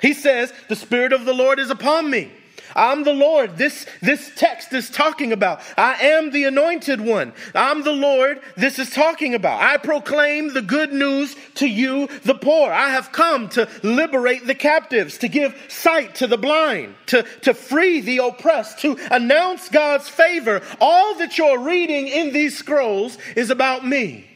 He 0.00 0.14
says, 0.14 0.52
The 0.68 0.76
Spirit 0.76 1.12
of 1.12 1.24
the 1.24 1.34
Lord 1.34 1.58
is 1.58 1.70
upon 1.70 2.08
me 2.08 2.30
I'm 2.78 3.02
the 3.02 3.12
Lord. 3.12 3.56
This, 3.56 3.86
this 4.00 4.30
text 4.36 4.72
is 4.72 4.88
talking 4.88 5.32
about. 5.32 5.60
I 5.76 5.94
am 5.94 6.30
the 6.30 6.44
anointed 6.44 7.00
one. 7.00 7.32
I'm 7.54 7.82
the 7.82 7.92
Lord 7.92 8.40
this 8.56 8.78
is 8.78 8.90
talking 8.90 9.34
about. 9.34 9.60
I 9.60 9.76
proclaim 9.76 10.54
the 10.54 10.62
good 10.62 10.92
news 10.92 11.34
to 11.56 11.66
you, 11.66 12.06
the 12.24 12.36
poor. 12.36 12.70
I 12.70 12.90
have 12.90 13.10
come 13.10 13.48
to 13.50 13.68
liberate 13.82 14.46
the 14.46 14.54
captives, 14.54 15.18
to 15.18 15.28
give 15.28 15.60
sight 15.68 16.14
to 16.16 16.26
the 16.26 16.38
blind, 16.38 16.94
to, 17.06 17.24
to 17.42 17.52
free 17.52 18.00
the 18.00 18.18
oppressed, 18.18 18.78
to 18.80 18.96
announce 19.10 19.68
God's 19.68 20.08
favor. 20.08 20.62
All 20.80 21.16
that 21.16 21.36
you're 21.36 21.58
reading 21.58 22.06
in 22.06 22.32
these 22.32 22.56
scrolls 22.56 23.18
is 23.34 23.50
about 23.50 23.84
me. 23.84 24.30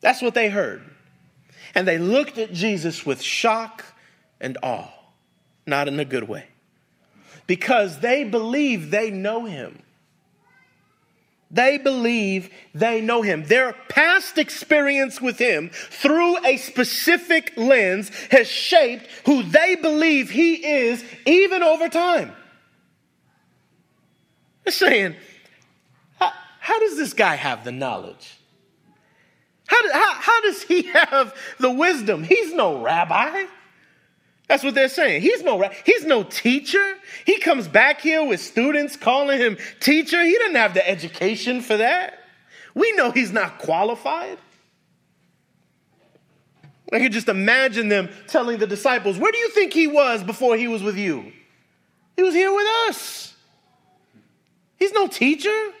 That's 0.00 0.22
what 0.22 0.34
they 0.34 0.48
heard. 0.48 0.82
And 1.74 1.88
they 1.88 1.98
looked 1.98 2.38
at 2.38 2.52
Jesus 2.52 3.04
with 3.04 3.20
shock 3.20 3.84
and 4.40 4.58
awe 4.62 4.90
not 5.66 5.88
in 5.88 5.98
a 6.00 6.04
good 6.04 6.28
way. 6.28 6.46
Because 7.46 8.00
they 8.00 8.24
believe 8.24 8.90
they 8.90 9.10
know 9.10 9.44
him. 9.44 9.82
They 11.52 11.76
believe 11.76 12.48
they 12.74 13.02
know 13.02 13.20
him. 13.20 13.44
Their 13.44 13.74
past 13.90 14.38
experience 14.38 15.20
with 15.20 15.38
him 15.38 15.68
through 15.68 16.44
a 16.46 16.56
specific 16.56 17.52
lens 17.58 18.10
has 18.30 18.48
shaped 18.48 19.06
who 19.26 19.42
they 19.42 19.76
believe 19.76 20.30
he 20.30 20.54
is 20.54 21.04
even 21.26 21.62
over 21.62 21.90
time. 21.90 22.32
They're 24.64 24.72
saying, 24.72 25.16
how, 26.18 26.32
how 26.58 26.78
does 26.80 26.96
this 26.96 27.12
guy 27.12 27.34
have 27.34 27.64
the 27.64 27.72
knowledge? 27.72 28.38
How, 29.66 29.92
how, 29.92 30.12
how 30.14 30.40
does 30.42 30.62
he 30.62 30.82
have 30.92 31.34
the 31.58 31.70
wisdom? 31.70 32.22
He's 32.22 32.54
no 32.54 32.82
rabbi. 32.82 33.44
That's 34.48 34.62
what 34.64 34.74
they're 34.74 34.88
saying. 34.88 35.22
He's 35.22 35.42
no 35.42 35.70
he's 35.84 36.04
no 36.04 36.24
teacher. 36.24 36.94
He 37.24 37.38
comes 37.38 37.68
back 37.68 38.00
here 38.00 38.24
with 38.24 38.40
students 38.40 38.96
calling 38.96 39.38
him 39.38 39.56
teacher. 39.80 40.22
He 40.24 40.36
doesn't 40.36 40.56
have 40.56 40.74
the 40.74 40.86
education 40.86 41.60
for 41.62 41.76
that. 41.78 42.18
We 42.74 42.92
know 42.92 43.10
he's 43.10 43.32
not 43.32 43.58
qualified. 43.58 44.38
I 46.92 46.98
can 46.98 47.10
just 47.10 47.28
imagine 47.28 47.88
them 47.88 48.10
telling 48.28 48.58
the 48.58 48.66
disciples, 48.66 49.18
Where 49.18 49.32
do 49.32 49.38
you 49.38 49.50
think 49.50 49.72
he 49.72 49.86
was 49.86 50.22
before 50.22 50.56
he 50.56 50.68
was 50.68 50.82
with 50.82 50.98
you? 50.98 51.32
He 52.16 52.22
was 52.22 52.34
here 52.34 52.54
with 52.54 52.66
us. 52.88 53.34
He's 54.78 54.92
no 54.92 55.06
teacher. 55.06 55.72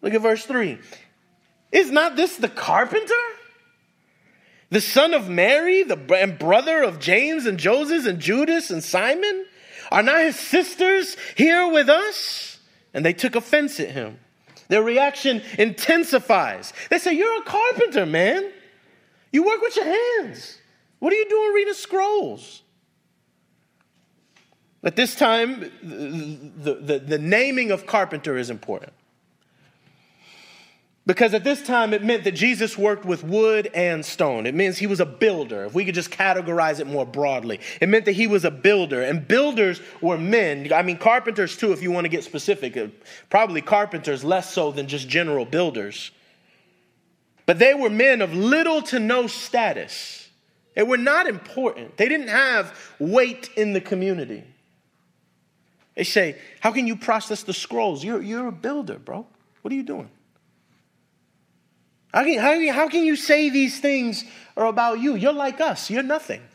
Look 0.00 0.14
at 0.14 0.22
verse 0.22 0.46
3. 0.46 0.78
Is 1.72 1.90
not 1.90 2.16
this 2.16 2.36
the 2.36 2.48
carpenter? 2.48 3.14
The 4.70 4.80
son 4.80 5.14
of 5.14 5.28
Mary, 5.28 5.82
the 5.82 5.98
and 6.14 6.38
brother 6.38 6.82
of 6.82 6.98
James 7.00 7.46
and 7.46 7.58
Joseph 7.58 8.06
and 8.06 8.20
Judas 8.20 8.70
and 8.70 8.82
Simon? 8.82 9.46
Are 9.90 10.02
not 10.02 10.22
his 10.22 10.38
sisters 10.38 11.16
here 11.36 11.70
with 11.70 11.88
us? 11.88 12.58
And 12.94 13.04
they 13.04 13.12
took 13.12 13.34
offense 13.34 13.80
at 13.80 13.90
him. 13.90 14.18
Their 14.68 14.82
reaction 14.82 15.42
intensifies. 15.58 16.72
They 16.90 16.98
say, 16.98 17.12
You're 17.12 17.40
a 17.40 17.44
carpenter, 17.44 18.06
man. 18.06 18.50
You 19.32 19.44
work 19.44 19.60
with 19.60 19.76
your 19.76 19.84
hands. 19.84 20.58
What 21.00 21.12
are 21.12 21.16
you 21.16 21.28
doing 21.28 21.52
reading 21.54 21.74
scrolls? 21.74 22.62
At 24.82 24.96
this 24.96 25.14
time, 25.14 25.70
the, 25.82 26.74
the, 26.74 26.98
the 27.00 27.18
naming 27.18 27.70
of 27.70 27.86
carpenter 27.86 28.36
is 28.36 28.48
important. 28.48 28.92
Because 31.06 31.32
at 31.32 31.44
this 31.44 31.62
time, 31.62 31.94
it 31.94 32.04
meant 32.04 32.24
that 32.24 32.32
Jesus 32.32 32.76
worked 32.76 33.04
with 33.04 33.24
wood 33.24 33.70
and 33.74 34.04
stone. 34.04 34.46
It 34.46 34.54
means 34.54 34.76
he 34.76 34.86
was 34.86 35.00
a 35.00 35.06
builder, 35.06 35.64
if 35.64 35.74
we 35.74 35.84
could 35.84 35.94
just 35.94 36.10
categorize 36.10 36.78
it 36.78 36.86
more 36.86 37.06
broadly. 37.06 37.60
It 37.80 37.88
meant 37.88 38.04
that 38.04 38.12
he 38.12 38.26
was 38.26 38.44
a 38.44 38.50
builder. 38.50 39.02
And 39.02 39.26
builders 39.26 39.80
were 40.02 40.18
men. 40.18 40.70
I 40.72 40.82
mean, 40.82 40.98
carpenters 40.98 41.56
too, 41.56 41.72
if 41.72 41.82
you 41.82 41.90
want 41.90 42.04
to 42.04 42.10
get 42.10 42.22
specific. 42.22 42.76
Uh, 42.76 42.88
probably 43.30 43.62
carpenters 43.62 44.22
less 44.24 44.52
so 44.52 44.72
than 44.72 44.88
just 44.88 45.08
general 45.08 45.46
builders. 45.46 46.10
But 47.46 47.58
they 47.58 47.74
were 47.74 47.90
men 47.90 48.20
of 48.20 48.34
little 48.34 48.82
to 48.82 49.00
no 49.00 49.26
status. 49.26 50.28
They 50.74 50.82
were 50.82 50.98
not 50.98 51.26
important, 51.26 51.96
they 51.96 52.08
didn't 52.08 52.28
have 52.28 52.78
weight 52.98 53.50
in 53.56 53.72
the 53.72 53.80
community. 53.80 54.44
They 55.96 56.04
say, 56.04 56.38
How 56.60 56.70
can 56.70 56.86
you 56.86 56.94
process 56.94 57.42
the 57.42 57.52
scrolls? 57.52 58.04
You're, 58.04 58.22
you're 58.22 58.46
a 58.46 58.52
builder, 58.52 58.98
bro. 58.98 59.26
What 59.62 59.72
are 59.72 59.76
you 59.76 59.82
doing? 59.82 60.08
How 62.12 62.24
can, 62.24 62.38
how, 62.38 62.72
how 62.72 62.88
can 62.88 63.04
you 63.04 63.16
say 63.16 63.50
these 63.50 63.80
things 63.80 64.24
are 64.56 64.66
about 64.66 65.00
you? 65.00 65.14
You're 65.14 65.32
like 65.32 65.60
us, 65.60 65.90
you're 65.90 66.02
nothing. 66.02 66.42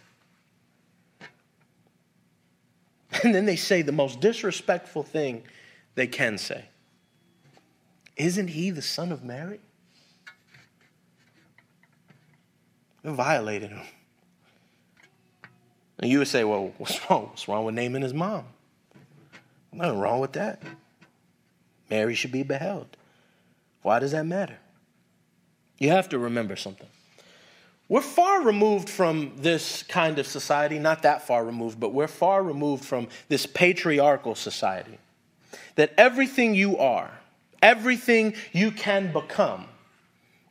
And 3.23 3.33
then 3.33 3.45
they 3.45 3.55
say 3.55 3.81
the 3.81 3.93
most 3.93 4.19
disrespectful 4.19 5.03
thing 5.03 5.43
they 5.95 6.05
can 6.05 6.37
say 6.37 6.65
Isn't 8.17 8.49
he 8.49 8.71
the 8.71 8.81
son 8.81 9.13
of 9.13 9.23
Mary? 9.23 9.61
They 13.03 13.13
violated 13.13 13.69
him. 13.69 13.83
And 15.99 16.11
you 16.11 16.19
would 16.19 16.27
say, 16.27 16.43
well, 16.43 16.73
what's 16.77 16.99
wrong? 17.09 17.27
What's 17.27 17.47
wrong 17.47 17.65
with 17.65 17.75
naming 17.75 18.01
his 18.01 18.13
mom? 18.13 18.45
Nothing 19.71 19.99
wrong 19.99 20.19
with 20.19 20.33
that. 20.33 20.61
Mary 21.89 22.15
should 22.15 22.31
be 22.31 22.43
beheld. 22.43 22.97
Why 23.81 23.99
does 23.99 24.11
that 24.11 24.25
matter? 24.25 24.57
You 25.77 25.89
have 25.89 26.09
to 26.09 26.19
remember 26.19 26.55
something. 26.55 26.87
We're 27.87 28.01
far 28.01 28.41
removed 28.41 28.89
from 28.89 29.33
this 29.37 29.83
kind 29.83 30.17
of 30.17 30.25
society, 30.25 30.79
not 30.79 31.03
that 31.03 31.27
far 31.27 31.45
removed, 31.45 31.79
but 31.79 31.93
we're 31.93 32.07
far 32.07 32.41
removed 32.41 32.83
from 32.83 33.09
this 33.29 33.45
patriarchal 33.45 34.33
society. 34.33 34.97
That 35.75 35.93
everything 35.97 36.55
you 36.55 36.77
are, 36.77 37.11
everything 37.61 38.33
you 38.53 38.71
can 38.71 39.11
become, 39.13 39.65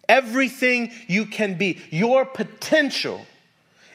everything 0.08 0.92
you 1.08 1.26
can 1.26 1.58
be, 1.58 1.80
your 1.90 2.24
potential 2.24 3.26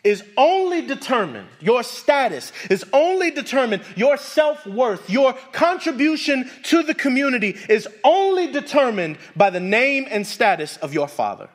is 0.04 0.24
only 0.38 0.82
determined, 0.82 1.48
your 1.60 1.84
status 1.84 2.52
is 2.70 2.86
only 2.94 3.32
determined, 3.32 3.84
your 3.96 4.18
self 4.18 4.66
worth, 4.66 5.10
your 5.10 5.34
contribution 5.52 6.50
to 6.64 6.84
the 6.84 6.94
community 6.94 7.58
is 7.70 7.88
only 8.04 8.52
determined 8.52 9.18
by 9.36 9.50
the 9.50 9.60
name 9.60 10.08
and 10.10 10.26
status 10.26 10.78
of 10.78 10.94
your 10.94 11.08
father. 11.08 11.50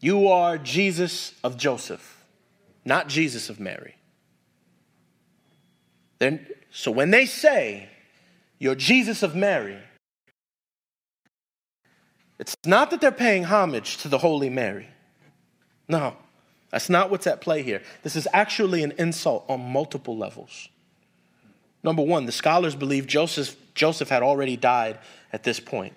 You 0.00 0.28
are 0.28 0.58
Jesus 0.58 1.34
of 1.42 1.56
Joseph, 1.56 2.24
not 2.84 3.08
Jesus 3.08 3.50
of 3.50 3.58
Mary. 3.58 3.96
Then, 6.18 6.46
so 6.70 6.90
when 6.90 7.10
they 7.10 7.26
say 7.26 7.88
you're 8.58 8.74
Jesus 8.74 9.22
of 9.22 9.34
Mary, 9.34 9.78
it's 12.38 12.56
not 12.64 12.90
that 12.90 13.00
they're 13.00 13.10
paying 13.10 13.44
homage 13.44 13.98
to 13.98 14.08
the 14.08 14.18
Holy 14.18 14.48
Mary. 14.48 14.88
No, 15.88 16.16
that's 16.70 16.88
not 16.88 17.10
what's 17.10 17.26
at 17.26 17.40
play 17.40 17.62
here. 17.62 17.82
This 18.02 18.14
is 18.14 18.28
actually 18.32 18.82
an 18.82 18.92
insult 18.98 19.44
on 19.48 19.60
multiple 19.72 20.16
levels. 20.16 20.68
Number 21.82 22.02
one, 22.02 22.26
the 22.26 22.32
scholars 22.32 22.74
believe 22.74 23.06
Joseph, 23.06 23.56
Joseph 23.74 24.08
had 24.08 24.22
already 24.22 24.56
died 24.56 24.98
at 25.32 25.42
this 25.42 25.58
point. 25.60 25.94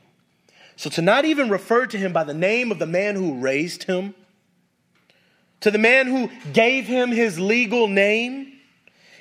So 0.75 0.89
to 0.91 1.01
not 1.01 1.25
even 1.25 1.49
refer 1.49 1.85
to 1.85 1.97
him 1.97 2.13
by 2.13 2.23
the 2.23 2.33
name 2.33 2.71
of 2.71 2.79
the 2.79 2.87
man 2.87 3.15
who 3.15 3.35
raised 3.39 3.83
him, 3.83 4.15
to 5.59 5.69
the 5.69 5.77
man 5.77 6.07
who 6.07 6.29
gave 6.53 6.87
him 6.87 7.11
his 7.11 7.39
legal 7.39 7.87
name 7.87 8.53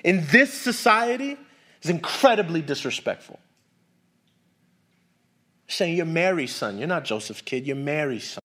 in 0.03 0.27
this 0.31 0.55
society 0.55 1.37
is 1.83 1.91
incredibly 1.91 2.63
disrespectful 2.63 3.39
saying 5.75 5.97
you're 5.97 6.07
Mary's 6.07 6.55
son. 6.55 6.79
You're 6.79 6.89
not 6.89 7.05
Joseph's 7.05 7.43
kid, 7.43 7.67
you're 7.67 7.77
Mary's 7.77 8.25
son. 8.25 8.43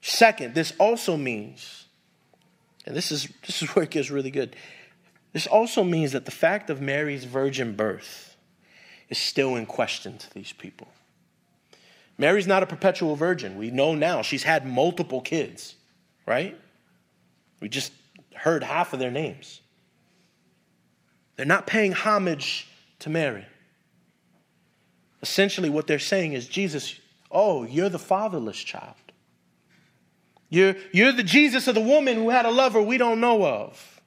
Second, 0.00 0.54
this 0.54 0.72
also 0.78 1.16
means, 1.16 1.86
and 2.86 2.96
this 2.96 3.12
is, 3.12 3.28
this 3.46 3.62
is 3.62 3.68
where 3.74 3.84
it 3.84 3.90
gets 3.90 4.10
really 4.10 4.30
good. 4.30 4.56
This 5.32 5.46
also 5.46 5.82
means 5.82 6.12
that 6.12 6.24
the 6.24 6.30
fact 6.30 6.70
of 6.70 6.80
Mary's 6.80 7.24
virgin 7.24 7.74
birth 7.74 8.36
is 9.08 9.18
still 9.18 9.56
in 9.56 9.66
question 9.66 10.18
to 10.18 10.34
these 10.34 10.52
people. 10.52 10.88
Mary's 12.18 12.46
not 12.46 12.62
a 12.62 12.66
perpetual 12.66 13.16
virgin. 13.16 13.56
We 13.56 13.70
know 13.70 13.94
now 13.94 14.22
she's 14.22 14.42
had 14.42 14.66
multiple 14.66 15.20
kids, 15.20 15.74
right? 16.26 16.58
We 17.60 17.68
just 17.68 17.92
heard 18.34 18.62
half 18.62 18.92
of 18.92 18.98
their 18.98 19.10
names. 19.10 19.60
They're 21.36 21.46
not 21.46 21.66
paying 21.66 21.92
homage 21.92 22.68
to 23.00 23.10
Mary. 23.10 23.46
Essentially, 25.22 25.70
what 25.70 25.86
they're 25.86 25.98
saying 25.98 26.32
is, 26.32 26.48
Jesus, 26.48 26.98
oh, 27.30 27.64
you're 27.64 27.88
the 27.88 27.98
fatherless 27.98 28.58
child. 28.58 28.94
You're, 30.48 30.74
you're 30.92 31.12
the 31.12 31.22
Jesus 31.22 31.68
of 31.68 31.74
the 31.74 31.80
woman 31.80 32.16
who 32.16 32.28
had 32.28 32.44
a 32.44 32.50
lover 32.50 32.82
we 32.82 32.98
don't 32.98 33.20
know 33.20 33.46
of, 33.46 34.00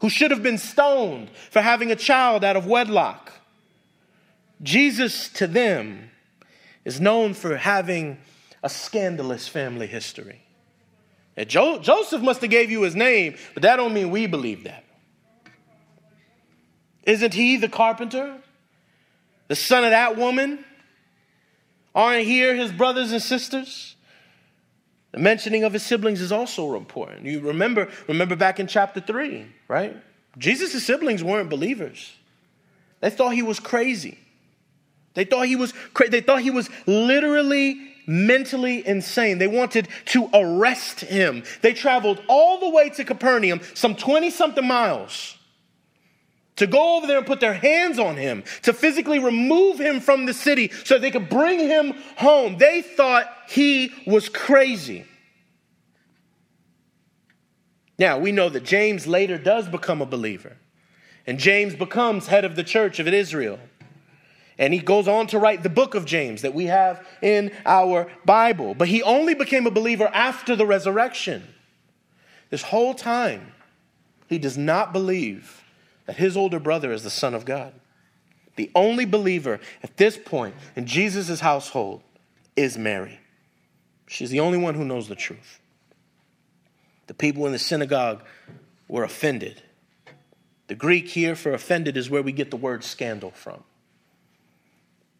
who 0.00 0.08
should 0.08 0.30
have 0.30 0.42
been 0.42 0.58
stoned 0.58 1.28
for 1.50 1.60
having 1.60 1.90
a 1.90 1.96
child 1.96 2.44
out 2.44 2.56
of 2.56 2.66
wedlock. 2.66 3.32
Jesus 4.62 5.28
to 5.30 5.46
them 5.46 6.10
is 6.84 7.00
known 7.00 7.34
for 7.34 7.56
having 7.56 8.18
a 8.62 8.68
scandalous 8.68 9.46
family 9.46 9.86
history. 9.86 10.40
Jo- 11.46 11.78
Joseph 11.78 12.22
must 12.22 12.40
have 12.40 12.50
gave 12.50 12.70
you 12.70 12.82
his 12.82 12.96
name, 12.96 13.36
but 13.54 13.62
that 13.62 13.76
don't 13.76 13.92
mean 13.92 14.10
we 14.10 14.26
believe 14.26 14.64
that. 14.64 14.84
Isn't 17.04 17.34
he 17.34 17.56
the 17.56 17.68
carpenter? 17.68 18.38
The 19.48 19.56
son 19.56 19.84
of 19.84 19.90
that 19.90 20.16
woman? 20.16 20.64
Aren't 21.94 22.26
here 22.26 22.54
his 22.54 22.70
brothers 22.70 23.12
and 23.12 23.20
sisters? 23.20 23.96
The 25.12 25.18
mentioning 25.18 25.64
of 25.64 25.72
his 25.72 25.82
siblings 25.82 26.20
is 26.20 26.30
also 26.30 26.76
important. 26.76 27.24
You 27.24 27.40
remember, 27.40 27.88
remember 28.06 28.36
back 28.36 28.60
in 28.60 28.66
chapter 28.66 29.00
3, 29.00 29.46
right? 29.66 29.96
Jesus' 30.36 30.84
siblings 30.84 31.24
weren't 31.24 31.48
believers. 31.48 32.14
They 33.00 33.10
thought 33.10 33.30
he 33.30 33.42
was 33.42 33.58
crazy. 33.58 34.18
They 35.14 35.24
thought 35.24 35.46
he 35.46 35.56
was 35.56 35.72
cra- 35.94 36.10
they 36.10 36.20
thought 36.20 36.42
he 36.42 36.50
was 36.50 36.68
literally 36.86 37.80
mentally 38.06 38.86
insane. 38.86 39.38
They 39.38 39.48
wanted 39.48 39.88
to 40.06 40.28
arrest 40.32 41.00
him. 41.00 41.42
They 41.62 41.72
traveled 41.72 42.22
all 42.28 42.60
the 42.60 42.68
way 42.68 42.90
to 42.90 43.04
Capernaum, 43.04 43.60
some 43.74 43.96
20 43.96 44.30
something 44.30 44.66
miles 44.66 45.37
to 46.58 46.66
go 46.66 46.96
over 46.96 47.06
there 47.06 47.18
and 47.18 47.26
put 47.26 47.40
their 47.40 47.54
hands 47.54 47.98
on 47.98 48.16
him, 48.16 48.44
to 48.62 48.72
physically 48.72 49.18
remove 49.18 49.80
him 49.80 50.00
from 50.00 50.26
the 50.26 50.34
city 50.34 50.70
so 50.84 50.98
they 50.98 51.10
could 51.10 51.28
bring 51.28 51.58
him 51.60 51.94
home. 52.16 52.58
They 52.58 52.82
thought 52.82 53.26
he 53.48 53.92
was 54.06 54.28
crazy. 54.28 55.04
Now, 57.98 58.18
we 58.18 58.30
know 58.30 58.48
that 58.48 58.64
James 58.64 59.06
later 59.06 59.38
does 59.38 59.68
become 59.68 60.00
a 60.02 60.06
believer, 60.06 60.56
and 61.26 61.38
James 61.38 61.74
becomes 61.74 62.28
head 62.28 62.44
of 62.44 62.54
the 62.54 62.62
church 62.62 63.00
of 63.00 63.08
Israel. 63.08 63.58
And 64.60 64.74
he 64.74 64.80
goes 64.80 65.06
on 65.06 65.28
to 65.28 65.38
write 65.38 65.62
the 65.62 65.68
book 65.68 65.94
of 65.94 66.04
James 66.04 66.42
that 66.42 66.52
we 66.52 66.64
have 66.64 67.06
in 67.22 67.52
our 67.64 68.10
Bible. 68.24 68.74
But 68.74 68.88
he 68.88 69.04
only 69.04 69.34
became 69.34 69.68
a 69.68 69.70
believer 69.70 70.10
after 70.12 70.56
the 70.56 70.66
resurrection. 70.66 71.44
This 72.50 72.62
whole 72.62 72.94
time, 72.94 73.52
he 74.28 74.38
does 74.38 74.58
not 74.58 74.92
believe 74.92 75.62
that 76.08 76.16
his 76.16 76.38
older 76.38 76.58
brother 76.58 76.90
is 76.90 77.02
the 77.02 77.10
Son 77.10 77.34
of 77.34 77.44
God. 77.44 77.74
The 78.56 78.70
only 78.74 79.04
believer 79.04 79.60
at 79.82 79.98
this 79.98 80.16
point 80.16 80.54
in 80.74 80.86
Jesus' 80.86 81.38
household 81.38 82.02
is 82.56 82.78
Mary. 82.78 83.20
She's 84.06 84.30
the 84.30 84.40
only 84.40 84.56
one 84.56 84.74
who 84.74 84.86
knows 84.86 85.08
the 85.08 85.14
truth. 85.14 85.60
The 87.08 87.14
people 87.14 87.44
in 87.44 87.52
the 87.52 87.58
synagogue 87.58 88.22
were 88.88 89.04
offended. 89.04 89.62
The 90.68 90.74
Greek 90.74 91.08
here 91.08 91.34
for 91.34 91.52
offended 91.52 91.98
is 91.98 92.08
where 92.08 92.22
we 92.22 92.32
get 92.32 92.50
the 92.50 92.56
word 92.56 92.84
scandal 92.84 93.32
from. 93.32 93.62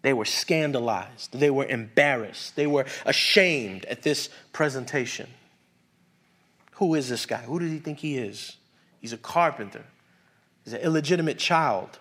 They 0.01 0.15
were 0.15 0.25
scandalized. 0.25 1.39
They 1.39 1.51
were 1.51 1.67
embarrassed. 1.67 2.57
They 2.57 2.67
were 2.67 2.87
ashamed 3.05 3.85
at 3.85 4.01
this 4.01 4.31
presentation. 4.55 5.29
Who 6.77 6.95
is 6.95 7.11
this 7.11 7.27
guy? 7.27 7.43
Who 7.43 7.59
does 7.59 7.71
he 7.71 7.79
think 7.79 7.99
he 7.99 8.17
is? 8.17 8.57
He's 9.03 9.13
a 9.13 9.19
carpenter. 9.19 9.85
An 10.73 10.81
illegitimate 10.81 11.39
child. 11.39 11.99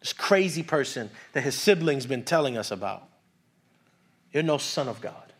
This 0.00 0.12
crazy 0.12 0.62
person 0.62 1.10
that 1.32 1.42
his 1.42 1.54
siblings 1.54 2.06
been 2.06 2.24
telling 2.24 2.56
us 2.56 2.70
about. 2.70 3.08
You're 4.32 4.42
no 4.42 4.58
son 4.58 4.88
of 4.88 5.00
God. 5.00 5.32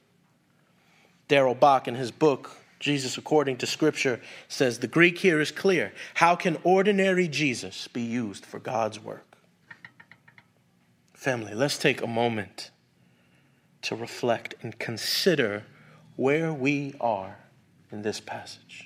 Darrell 1.29 1.55
Bock, 1.55 1.89
in 1.89 1.95
his 1.95 2.11
book, 2.11 2.51
Jesus 2.79 3.19
According 3.19 3.59
to 3.59 3.67
Scripture, 3.67 4.21
says 4.49 4.79
the 4.79 4.87
Greek 4.87 5.19
here 5.19 5.41
is 5.41 5.51
clear. 5.51 5.93
How 6.15 6.37
can 6.37 6.59
ordinary 6.63 7.29
Jesus 7.29 7.89
be 7.89 8.03
used 8.03 8.45
for 8.47 8.59
God's 8.59 9.01
work? 9.01 9.37
Family, 11.15 11.55
let's 11.55 11.79
take 11.79 12.03
a 12.03 12.07
moment 12.07 12.71
to 13.83 13.97
reflect 13.97 14.55
and 14.63 14.79
consider 14.79 15.65
where 16.17 16.53
we 16.53 16.95
are 17.01 17.39
in 17.91 18.03
this 18.03 18.21
passage. 18.21 18.86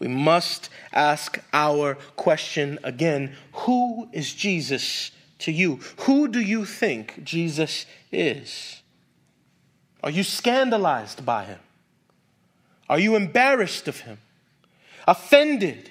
We 0.00 0.08
must 0.08 0.70
ask 0.92 1.38
our 1.52 1.94
question 2.16 2.80
again 2.82 3.36
Who 3.52 4.08
is 4.12 4.34
Jesus 4.34 5.12
to 5.40 5.52
you? 5.52 5.80
Who 6.00 6.26
do 6.26 6.40
you 6.40 6.64
think 6.64 7.22
Jesus 7.22 7.86
is? 8.10 8.82
Are 10.02 10.10
you 10.10 10.24
scandalized 10.24 11.24
by 11.24 11.44
him? 11.44 11.60
Are 12.88 12.98
you 12.98 13.14
embarrassed 13.14 13.86
of 13.86 14.00
him? 14.00 14.18
Offended? 15.06 15.90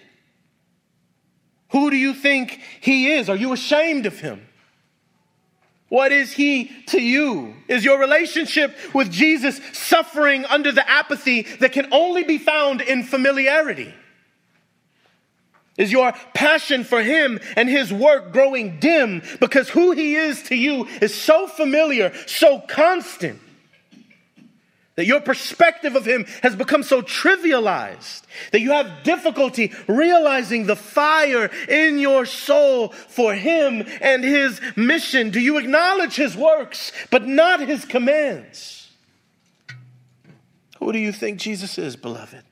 Who 1.69 1.91
do 1.91 1.95
you 1.95 2.15
think 2.15 2.59
he 2.81 3.13
is? 3.13 3.29
Are 3.29 3.35
you 3.35 3.53
ashamed 3.53 4.07
of 4.07 4.19
him? 4.19 4.48
What 5.89 6.11
is 6.11 6.31
he 6.31 6.71
to 6.87 7.01
you? 7.01 7.55
Is 7.67 7.83
your 7.83 7.99
relationship 7.99 8.77
with 8.93 9.11
Jesus 9.11 9.59
suffering 9.73 10.45
under 10.45 10.71
the 10.71 10.87
apathy 10.87 11.43
that 11.59 11.71
can 11.71 11.87
only 11.91 12.23
be 12.23 12.37
found 12.37 12.81
in 12.81 13.03
familiarity? 13.03 13.93
Is 15.77 15.91
your 15.91 16.13
passion 16.33 16.83
for 16.83 17.01
him 17.01 17.39
and 17.55 17.67
his 17.69 17.91
work 17.91 18.31
growing 18.31 18.79
dim 18.79 19.23
because 19.39 19.69
who 19.69 19.91
he 19.91 20.15
is 20.15 20.43
to 20.43 20.55
you 20.55 20.85
is 21.01 21.15
so 21.15 21.47
familiar, 21.47 22.13
so 22.27 22.59
constant? 22.59 23.39
That 24.99 25.05
your 25.05 25.21
perspective 25.21 25.95
of 25.95 26.05
him 26.05 26.25
has 26.43 26.57
become 26.57 26.83
so 26.83 27.01
trivialized 27.01 28.23
that 28.51 28.59
you 28.59 28.71
have 28.71 29.03
difficulty 29.03 29.71
realizing 29.87 30.65
the 30.65 30.75
fire 30.75 31.49
in 31.69 31.99
your 31.99 32.25
soul 32.25 32.89
for 32.89 33.33
him 33.33 33.87
and 34.01 34.25
his 34.25 34.59
mission. 34.75 35.29
Do 35.29 35.39
you 35.39 35.57
acknowledge 35.57 36.17
his 36.17 36.35
works, 36.35 36.91
but 37.11 37.25
not 37.25 37.61
his 37.61 37.85
commands? 37.85 38.91
Who 40.79 40.91
do 40.91 40.99
you 40.99 41.13
think 41.13 41.39
Jesus 41.39 41.77
is, 41.77 41.95
beloved? 41.95 42.43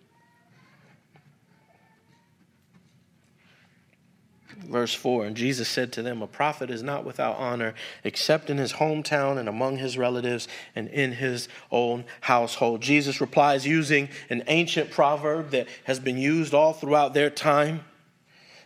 Verse 4.58 4.94
4 4.94 5.26
And 5.26 5.36
Jesus 5.36 5.68
said 5.68 5.94
to 5.94 6.02
them, 6.02 6.22
A 6.22 6.28
prophet 6.28 6.70
is 6.70 6.84
not 6.84 7.06
without 7.06 7.38
honor 7.38 7.74
except 8.04 8.50
in 8.50 8.58
his 8.58 8.74
hometown 8.74 9.38
and 9.38 9.48
among 9.48 9.78
his 9.78 9.98
relatives 9.98 10.48
and 10.76 10.88
in 10.90 11.14
his 11.14 11.48
own 11.72 12.06
household. 12.22 12.82
Jesus 12.82 13.22
replies 13.22 13.66
using 13.66 14.10
an 14.30 14.44
ancient 14.48 14.92
proverb 14.92 15.52
that 15.52 15.68
has 15.86 16.00
been 16.00 16.18
used 16.18 16.54
all 16.54 16.74
throughout 16.74 17.14
their 17.14 17.30
time 17.30 17.84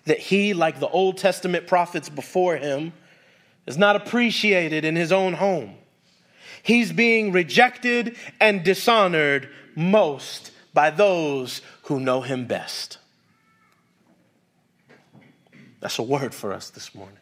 that 0.05 0.19
he, 0.19 0.53
like 0.53 0.79
the 0.79 0.89
Old 0.89 1.17
Testament 1.17 1.67
prophets 1.67 2.09
before 2.09 2.57
him, 2.57 2.93
is 3.67 3.77
not 3.77 3.95
appreciated 3.95 4.83
in 4.83 4.95
his 4.95 5.11
own 5.11 5.33
home. 5.33 5.75
He's 6.63 6.91
being 6.91 7.31
rejected 7.31 8.15
and 8.39 8.63
dishonored 8.63 9.49
most 9.75 10.51
by 10.73 10.89
those 10.89 11.61
who 11.83 11.99
know 11.99 12.21
him 12.21 12.45
best. 12.45 12.97
That's 15.81 15.99
a 15.99 16.03
word 16.03 16.33
for 16.33 16.53
us 16.53 16.69
this 16.69 16.95
morning. 16.95 17.17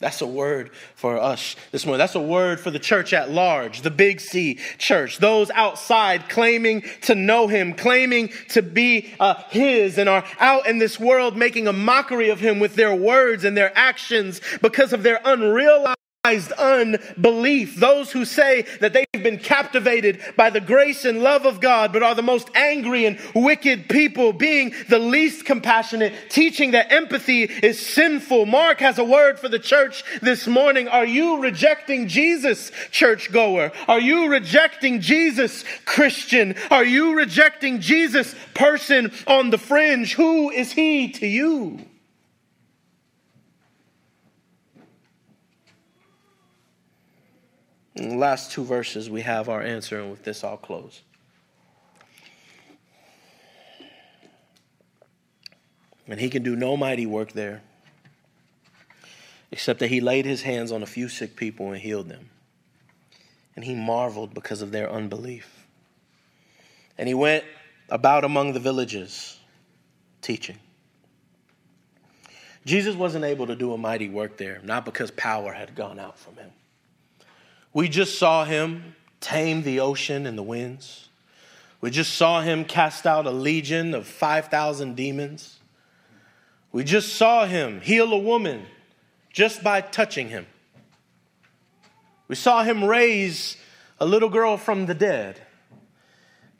That's 0.00 0.20
a 0.20 0.26
word 0.26 0.70
for 0.94 1.20
us 1.20 1.56
this 1.72 1.84
morning. 1.84 1.98
That's 1.98 2.14
a 2.14 2.20
word 2.20 2.60
for 2.60 2.70
the 2.70 2.78
church 2.78 3.12
at 3.12 3.32
large, 3.32 3.80
the 3.80 3.90
Big 3.90 4.20
C 4.20 4.60
church, 4.78 5.18
those 5.18 5.50
outside 5.50 6.28
claiming 6.28 6.84
to 7.02 7.16
know 7.16 7.48
Him, 7.48 7.74
claiming 7.74 8.30
to 8.50 8.62
be 8.62 9.12
uh, 9.18 9.42
His, 9.50 9.98
and 9.98 10.08
are 10.08 10.24
out 10.38 10.68
in 10.68 10.78
this 10.78 11.00
world 11.00 11.36
making 11.36 11.66
a 11.66 11.72
mockery 11.72 12.28
of 12.28 12.38
Him 12.38 12.60
with 12.60 12.76
their 12.76 12.94
words 12.94 13.42
and 13.42 13.56
their 13.56 13.76
actions 13.76 14.40
because 14.62 14.92
of 14.92 15.02
their 15.02 15.20
unrealized 15.24 15.97
unbelief. 16.58 17.76
Those 17.76 18.12
who 18.12 18.24
say 18.24 18.62
that 18.80 18.92
they've 18.92 19.22
been 19.22 19.38
captivated 19.38 20.20
by 20.36 20.50
the 20.50 20.60
grace 20.60 21.04
and 21.04 21.22
love 21.22 21.46
of 21.46 21.60
God, 21.60 21.92
but 21.92 22.02
are 22.02 22.14
the 22.14 22.22
most 22.22 22.48
angry 22.54 23.06
and 23.06 23.18
wicked 23.34 23.88
people, 23.88 24.32
being 24.32 24.74
the 24.88 24.98
least 24.98 25.44
compassionate, 25.44 26.12
teaching 26.28 26.72
that 26.72 26.92
empathy 26.92 27.44
is 27.44 27.84
sinful. 27.84 28.46
Mark 28.46 28.80
has 28.80 28.98
a 28.98 29.04
word 29.04 29.38
for 29.38 29.48
the 29.48 29.58
church 29.58 30.04
this 30.20 30.46
morning. 30.46 30.88
Are 30.88 31.06
you 31.06 31.40
rejecting 31.40 32.08
Jesus, 32.08 32.70
churchgoer? 32.90 33.72
Are 33.86 34.00
you 34.00 34.28
rejecting 34.28 35.00
Jesus, 35.00 35.64
Christian? 35.84 36.54
Are 36.70 36.84
you 36.84 37.16
rejecting 37.16 37.80
Jesus, 37.80 38.34
person 38.54 39.12
on 39.26 39.50
the 39.50 39.58
fringe? 39.58 40.14
Who 40.14 40.50
is 40.50 40.72
he 40.72 41.10
to 41.12 41.26
you? 41.26 41.80
In 47.98 48.10
the 48.10 48.16
last 48.16 48.52
two 48.52 48.64
verses, 48.64 49.10
we 49.10 49.22
have 49.22 49.48
our 49.48 49.60
answer, 49.60 50.00
and 50.00 50.10
with 50.10 50.22
this, 50.22 50.44
I'll 50.44 50.56
close. 50.56 51.02
And 56.06 56.20
he 56.20 56.30
can 56.30 56.42
do 56.42 56.54
no 56.56 56.76
mighty 56.76 57.06
work 57.06 57.32
there, 57.32 57.62
except 59.50 59.80
that 59.80 59.88
he 59.88 60.00
laid 60.00 60.24
his 60.24 60.42
hands 60.42 60.70
on 60.72 60.82
a 60.82 60.86
few 60.86 61.08
sick 61.08 61.36
people 61.36 61.72
and 61.72 61.80
healed 61.80 62.08
them. 62.08 62.30
And 63.56 63.64
he 63.64 63.74
marveled 63.74 64.32
because 64.32 64.62
of 64.62 64.70
their 64.70 64.90
unbelief. 64.90 65.66
And 66.96 67.08
he 67.08 67.14
went 67.14 67.44
about 67.88 68.24
among 68.24 68.52
the 68.52 68.60
villages 68.60 69.38
teaching. 70.22 70.58
Jesus 72.64 72.94
wasn't 72.94 73.24
able 73.24 73.46
to 73.48 73.56
do 73.56 73.72
a 73.72 73.78
mighty 73.78 74.08
work 74.08 74.36
there, 74.36 74.60
not 74.62 74.84
because 74.84 75.10
power 75.10 75.52
had 75.52 75.74
gone 75.74 75.98
out 75.98 76.18
from 76.18 76.36
him 76.36 76.50
we 77.78 77.88
just 77.88 78.18
saw 78.18 78.44
him 78.44 78.96
tame 79.20 79.62
the 79.62 79.78
ocean 79.78 80.26
and 80.26 80.36
the 80.36 80.42
winds. 80.42 81.08
We 81.80 81.92
just 81.92 82.14
saw 82.14 82.40
him 82.40 82.64
cast 82.64 83.06
out 83.06 83.24
a 83.24 83.30
legion 83.30 83.94
of 83.94 84.04
5,000 84.04 84.96
demons. 84.96 85.60
We 86.72 86.82
just 86.82 87.14
saw 87.14 87.46
him 87.46 87.80
heal 87.80 88.12
a 88.12 88.18
woman 88.18 88.66
just 89.32 89.62
by 89.62 89.80
touching 89.80 90.28
him. 90.28 90.48
We 92.26 92.34
saw 92.34 92.64
him 92.64 92.82
raise 92.82 93.56
a 94.00 94.06
little 94.06 94.28
girl 94.28 94.56
from 94.56 94.86
the 94.86 94.94
dead. 94.94 95.40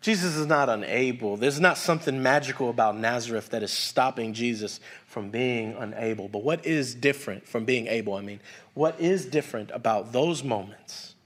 Jesus 0.00 0.36
is 0.36 0.46
not 0.46 0.68
unable. 0.68 1.36
There's 1.36 1.58
not 1.58 1.76
something 1.76 2.22
magical 2.22 2.70
about 2.70 2.96
Nazareth 2.96 3.50
that 3.50 3.62
is 3.62 3.72
stopping 3.72 4.32
Jesus 4.32 4.78
from 5.06 5.30
being 5.30 5.74
unable. 5.74 6.28
But 6.28 6.44
what 6.44 6.64
is 6.64 6.94
different 6.94 7.48
from 7.48 7.64
being 7.64 7.88
able? 7.88 8.14
I 8.14 8.20
mean, 8.20 8.40
what 8.74 9.00
is 9.00 9.26
different 9.26 9.70
about 9.72 10.12
those 10.12 10.44
moments 10.44 11.16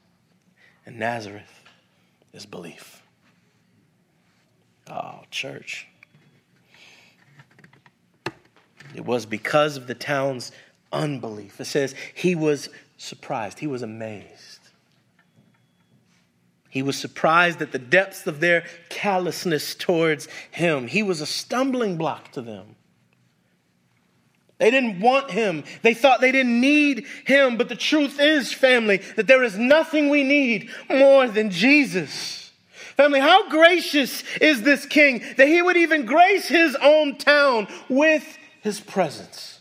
in 0.86 0.98
Nazareth 0.98 1.60
is 2.32 2.46
belief. 2.46 3.02
Oh, 4.88 5.20
church. 5.30 5.86
It 8.94 9.04
was 9.04 9.26
because 9.26 9.76
of 9.76 9.86
the 9.86 9.94
town's 9.94 10.52
unbelief. 10.92 11.60
It 11.60 11.66
says 11.66 11.94
he 12.14 12.34
was 12.34 12.68
surprised, 12.96 13.58
he 13.58 13.66
was 13.66 13.82
amazed. 13.82 14.51
He 16.72 16.82
was 16.82 16.96
surprised 16.96 17.60
at 17.60 17.70
the 17.70 17.78
depths 17.78 18.26
of 18.26 18.40
their 18.40 18.64
callousness 18.88 19.74
towards 19.74 20.26
him. 20.50 20.86
He 20.86 21.02
was 21.02 21.20
a 21.20 21.26
stumbling 21.26 21.98
block 21.98 22.32
to 22.32 22.40
them. 22.40 22.76
They 24.56 24.70
didn't 24.70 25.00
want 25.00 25.30
him. 25.30 25.64
They 25.82 25.92
thought 25.92 26.22
they 26.22 26.32
didn't 26.32 26.58
need 26.62 27.04
him. 27.26 27.58
But 27.58 27.68
the 27.68 27.76
truth 27.76 28.18
is, 28.18 28.54
family, 28.54 29.02
that 29.16 29.26
there 29.26 29.42
is 29.42 29.58
nothing 29.58 30.08
we 30.08 30.24
need 30.24 30.70
more 30.88 31.28
than 31.28 31.50
Jesus. 31.50 32.50
Family, 32.96 33.20
how 33.20 33.50
gracious 33.50 34.24
is 34.40 34.62
this 34.62 34.86
king 34.86 35.22
that 35.36 35.48
he 35.48 35.60
would 35.60 35.76
even 35.76 36.06
grace 36.06 36.48
his 36.48 36.74
own 36.76 37.18
town 37.18 37.68
with 37.90 38.38
his 38.62 38.80
presence? 38.80 39.60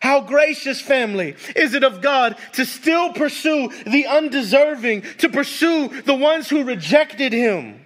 How 0.00 0.22
gracious, 0.22 0.80
family, 0.80 1.36
is 1.54 1.74
it 1.74 1.84
of 1.84 2.00
God 2.00 2.36
to 2.54 2.64
still 2.64 3.12
pursue 3.12 3.68
the 3.86 4.06
undeserving, 4.06 5.02
to 5.18 5.28
pursue 5.28 5.88
the 6.02 6.14
ones 6.14 6.48
who 6.48 6.64
rejected 6.64 7.32
him 7.34 7.84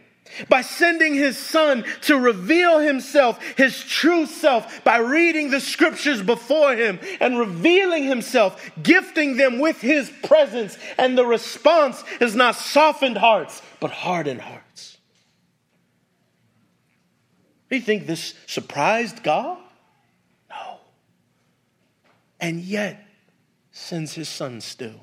by 0.49 0.63
sending 0.63 1.15
his 1.15 1.37
son 1.37 1.85
to 2.03 2.19
reveal 2.19 2.79
himself, 2.79 3.43
his 3.57 3.83
true 3.85 4.27
self, 4.27 4.83
by 4.85 4.99
reading 4.99 5.51
the 5.51 5.61
scriptures 5.61 6.23
before 6.23 6.75
him 6.75 6.99
and 7.21 7.39
revealing 7.39 8.05
himself, 8.05 8.71
gifting 8.83 9.37
them 9.37 9.59
with 9.59 9.81
his 9.81 10.11
presence. 10.25 10.79
And 10.99 11.19
the 11.19 11.27
response 11.27 12.03
is 12.21 12.35
not 12.35 12.55
softened 12.55 13.19
hearts, 13.19 13.61
but 13.81 13.91
hardened 13.91 14.41
hearts. 14.41 14.99
Do 17.71 17.77
you 17.77 17.83
think 17.83 18.07
this 18.07 18.35
surprised 18.47 19.23
God? 19.23 19.59
And 22.45 22.61
yet 22.61 23.03
sends 23.73 24.13
his 24.13 24.29
son 24.29 24.61
still. 24.61 25.01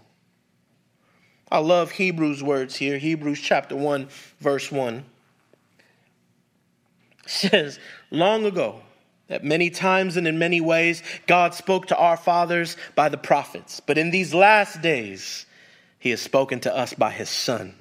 I 1.51 1.57
love 1.57 1.89
Hebrews' 1.89 2.43
words 2.43 2.75
here. 2.75 2.99
Hebrews 2.99 3.41
chapter 3.41 3.75
1, 3.75 4.09
verse 4.39 4.71
1 4.71 5.03
says, 7.25 7.79
Long 8.11 8.45
ago, 8.45 8.81
that 9.27 9.43
many 9.43 9.71
times 9.71 10.17
and 10.17 10.27
in 10.27 10.37
many 10.37 10.61
ways, 10.61 11.01
God 11.25 11.55
spoke 11.55 11.87
to 11.87 11.97
our 11.97 12.15
fathers 12.15 12.77
by 12.93 13.09
the 13.09 13.17
prophets. 13.17 13.79
But 13.79 13.97
in 13.97 14.11
these 14.11 14.35
last 14.35 14.83
days, 14.83 15.47
he 15.97 16.11
has 16.11 16.21
spoken 16.21 16.59
to 16.59 16.75
us 16.75 16.93
by 16.93 17.09
his 17.09 17.29
Son 17.29 17.73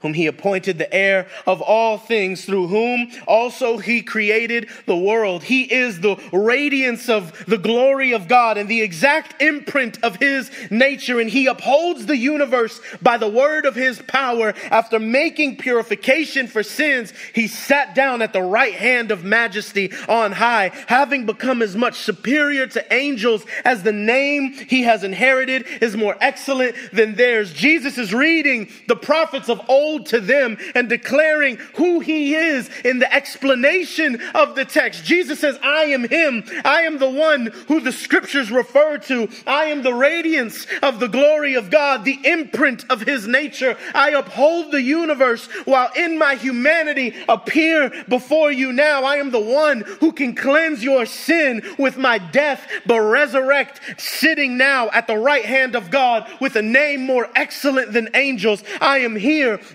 whom 0.00 0.14
he 0.14 0.26
appointed 0.26 0.78
the 0.78 0.92
heir 0.92 1.26
of 1.46 1.60
all 1.60 1.98
things, 1.98 2.44
through 2.44 2.68
whom 2.68 3.10
also 3.26 3.78
he 3.78 4.02
created 4.02 4.68
the 4.86 4.96
world. 4.96 5.42
He 5.42 5.62
is 5.62 6.00
the 6.00 6.16
radiance 6.32 7.08
of 7.08 7.44
the 7.46 7.58
glory 7.58 8.12
of 8.12 8.28
God 8.28 8.58
and 8.58 8.68
the 8.68 8.82
exact 8.82 9.40
imprint 9.42 10.02
of 10.02 10.16
his 10.16 10.50
nature, 10.70 11.20
and 11.20 11.30
he 11.30 11.46
upholds 11.46 12.06
the 12.06 12.16
universe 12.16 12.80
by 13.02 13.16
the 13.16 13.28
word 13.28 13.66
of 13.66 13.74
his 13.74 14.00
power. 14.02 14.54
After 14.70 14.98
making 14.98 15.56
purification 15.56 16.46
for 16.46 16.62
sins, 16.62 17.12
he 17.34 17.46
sat 17.46 17.94
down 17.94 18.22
at 18.22 18.32
the 18.32 18.42
right 18.42 18.74
hand 18.74 19.10
of 19.10 19.24
majesty 19.24 19.92
on 20.08 20.32
high, 20.32 20.70
having 20.86 21.26
become 21.26 21.62
as 21.62 21.76
much 21.76 21.98
superior 21.98 22.66
to 22.66 22.92
angels 22.92 23.44
as 23.64 23.82
the 23.82 23.92
name 23.92 24.52
he 24.52 24.82
has 24.82 25.04
inherited 25.04 25.66
is 25.80 25.96
more 25.96 26.16
excellent 26.20 26.74
than 26.92 27.14
theirs. 27.14 27.52
Jesus 27.52 27.98
is 27.98 28.14
reading 28.14 28.68
the 28.88 28.96
prophets 28.96 29.48
of 29.48 29.60
old 29.70 30.06
to 30.06 30.20
them 30.20 30.58
and 30.74 30.88
declaring 30.88 31.56
who 31.76 32.00
he 32.00 32.34
is 32.34 32.68
in 32.84 32.98
the 32.98 33.12
explanation 33.12 34.20
of 34.34 34.54
the 34.56 34.64
text. 34.64 35.04
Jesus 35.04 35.40
says, 35.40 35.58
I 35.62 35.84
am 35.84 36.06
him. 36.06 36.44
I 36.64 36.82
am 36.82 36.98
the 36.98 37.08
one 37.08 37.46
who 37.68 37.80
the 37.80 37.92
scriptures 37.92 38.50
refer 38.50 38.98
to. 38.98 39.28
I 39.46 39.66
am 39.66 39.82
the 39.82 39.94
radiance 39.94 40.66
of 40.82 41.00
the 41.00 41.08
glory 41.08 41.54
of 41.54 41.70
God, 41.70 42.04
the 42.04 42.18
imprint 42.24 42.84
of 42.90 43.02
his 43.02 43.26
nature. 43.26 43.78
I 43.94 44.10
uphold 44.10 44.72
the 44.72 44.82
universe 44.82 45.46
while 45.64 45.90
in 45.96 46.18
my 46.18 46.34
humanity 46.34 47.14
appear 47.28 48.04
before 48.08 48.50
you 48.50 48.72
now. 48.72 49.04
I 49.04 49.16
am 49.16 49.30
the 49.30 49.40
one 49.40 49.82
who 50.00 50.12
can 50.12 50.34
cleanse 50.34 50.82
your 50.82 51.06
sin 51.06 51.62
with 51.78 51.96
my 51.96 52.18
death, 52.18 52.68
but 52.86 53.00
resurrect 53.00 53.80
sitting 53.98 54.56
now 54.56 54.88
at 54.90 55.06
the 55.06 55.16
right 55.16 55.44
hand 55.44 55.76
of 55.76 55.90
God 55.90 56.28
with 56.40 56.56
a 56.56 56.62
name 56.62 57.06
more 57.06 57.28
excellent 57.36 57.92
than 57.92 58.08
angels. 58.14 58.64
I 58.80 58.98
am 58.98 59.14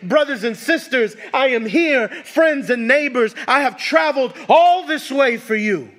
brothers 0.01 0.43
and 0.43 0.55
sisters, 0.55 1.15
I 1.33 1.49
am 1.49 1.65
here, 1.65 2.09
friends 2.09 2.69
and 2.69 2.87
neighbors. 2.87 3.35
I 3.47 3.61
have 3.61 3.77
traveled 3.77 4.33
all 4.49 4.85
this 4.85 5.11
way 5.11 5.37
for 5.37 5.55
you. 5.55 5.91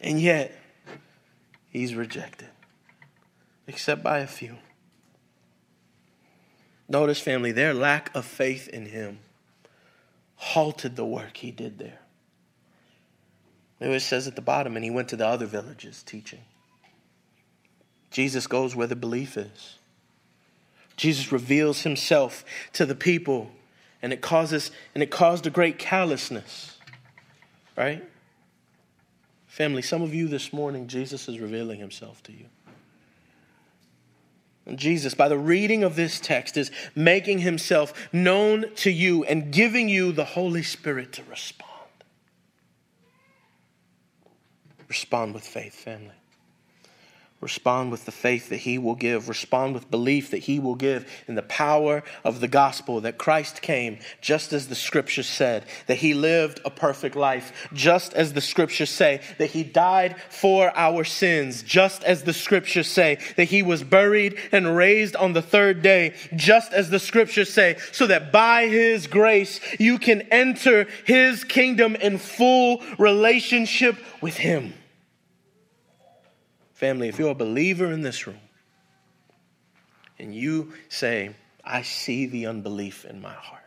And 0.00 0.20
yet, 0.20 0.56
he's 1.70 1.94
rejected, 1.94 2.48
except 3.66 4.02
by 4.02 4.18
a 4.18 4.26
few. 4.26 4.56
Notice, 6.88 7.20
family, 7.20 7.52
their 7.52 7.72
lack 7.72 8.14
of 8.14 8.24
faith 8.24 8.68
in 8.68 8.86
him 8.86 9.20
halted 10.36 10.96
the 10.96 11.06
work 11.06 11.38
he 11.38 11.50
did 11.50 11.78
there. 11.78 12.00
It 13.80 14.00
says 14.00 14.28
at 14.28 14.36
the 14.36 14.42
bottom, 14.42 14.76
and 14.76 14.84
he 14.84 14.90
went 14.90 15.08
to 15.08 15.16
the 15.16 15.26
other 15.26 15.46
villages 15.46 16.02
teaching. 16.02 16.40
Jesus 18.10 18.46
goes 18.46 18.76
where 18.76 18.86
the 18.86 18.96
belief 18.96 19.36
is. 19.36 19.78
Jesus 20.96 21.32
reveals 21.32 21.82
himself 21.82 22.44
to 22.74 22.86
the 22.86 22.94
people, 22.94 23.50
and 24.00 24.12
it 24.12 24.20
causes 24.20 24.70
and 24.94 25.02
it 25.02 25.10
caused 25.10 25.46
a 25.46 25.50
great 25.50 25.78
callousness. 25.78 26.78
Right? 27.76 28.04
Family, 29.46 29.82
some 29.82 30.02
of 30.02 30.14
you 30.14 30.28
this 30.28 30.52
morning, 30.52 30.88
Jesus 30.88 31.28
is 31.28 31.38
revealing 31.38 31.78
himself 31.78 32.22
to 32.24 32.32
you. 32.32 32.46
And 34.66 34.78
Jesus, 34.78 35.14
by 35.14 35.28
the 35.28 35.38
reading 35.38 35.84
of 35.84 35.94
this 35.94 36.18
text, 36.18 36.56
is 36.56 36.70
making 36.94 37.40
himself 37.40 38.12
known 38.12 38.64
to 38.76 38.90
you 38.90 39.24
and 39.24 39.52
giving 39.52 39.88
you 39.88 40.10
the 40.12 40.24
Holy 40.24 40.62
Spirit 40.62 41.12
to 41.12 41.22
respond. 41.24 41.70
Respond 44.88 45.34
with 45.34 45.44
faith, 45.44 45.74
family. 45.74 46.14
Respond 47.44 47.90
with 47.90 48.06
the 48.06 48.10
faith 48.10 48.48
that 48.48 48.60
He 48.60 48.78
will 48.78 48.94
give. 48.94 49.28
Respond 49.28 49.74
with 49.74 49.90
belief 49.90 50.30
that 50.30 50.38
He 50.38 50.58
will 50.58 50.76
give 50.76 51.06
in 51.28 51.34
the 51.34 51.42
power 51.42 52.02
of 52.24 52.40
the 52.40 52.48
gospel 52.48 53.02
that 53.02 53.18
Christ 53.18 53.60
came, 53.60 53.98
just 54.22 54.54
as 54.54 54.68
the 54.68 54.74
scriptures 54.74 55.28
said, 55.28 55.66
that 55.86 55.98
He 55.98 56.14
lived 56.14 56.62
a 56.64 56.70
perfect 56.70 57.14
life, 57.14 57.68
just 57.74 58.14
as 58.14 58.32
the 58.32 58.40
scriptures 58.40 58.88
say, 58.88 59.20
that 59.36 59.50
He 59.50 59.62
died 59.62 60.16
for 60.30 60.72
our 60.74 61.04
sins, 61.04 61.62
just 61.62 62.02
as 62.04 62.22
the 62.22 62.32
scriptures 62.32 62.88
say, 62.88 63.18
that 63.36 63.44
He 63.44 63.62
was 63.62 63.84
buried 63.84 64.38
and 64.50 64.74
raised 64.74 65.14
on 65.14 65.34
the 65.34 65.42
third 65.42 65.82
day, 65.82 66.14
just 66.34 66.72
as 66.72 66.88
the 66.88 66.98
scriptures 66.98 67.52
say, 67.52 67.76
so 67.92 68.06
that 68.06 68.32
by 68.32 68.68
His 68.68 69.06
grace 69.06 69.60
you 69.78 69.98
can 69.98 70.22
enter 70.32 70.86
His 71.04 71.44
kingdom 71.44 71.94
in 71.96 72.16
full 72.16 72.82
relationship 72.96 73.98
with 74.22 74.38
Him. 74.38 74.72
Family, 76.74 77.08
if 77.08 77.20
you're 77.20 77.30
a 77.30 77.36
believer 77.36 77.92
in 77.92 78.02
this 78.02 78.26
room 78.26 78.40
and 80.18 80.34
you 80.34 80.72
say, 80.88 81.34
I 81.64 81.82
see 81.82 82.26
the 82.26 82.46
unbelief 82.46 83.04
in 83.04 83.22
my 83.22 83.32
heart, 83.32 83.62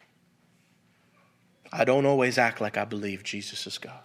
I 1.71 1.85
don't 1.85 2.05
always 2.05 2.37
act 2.37 2.59
like 2.59 2.77
I 2.77 2.83
believe 2.83 3.23
Jesus 3.23 3.65
is 3.65 3.77
God 3.77 3.99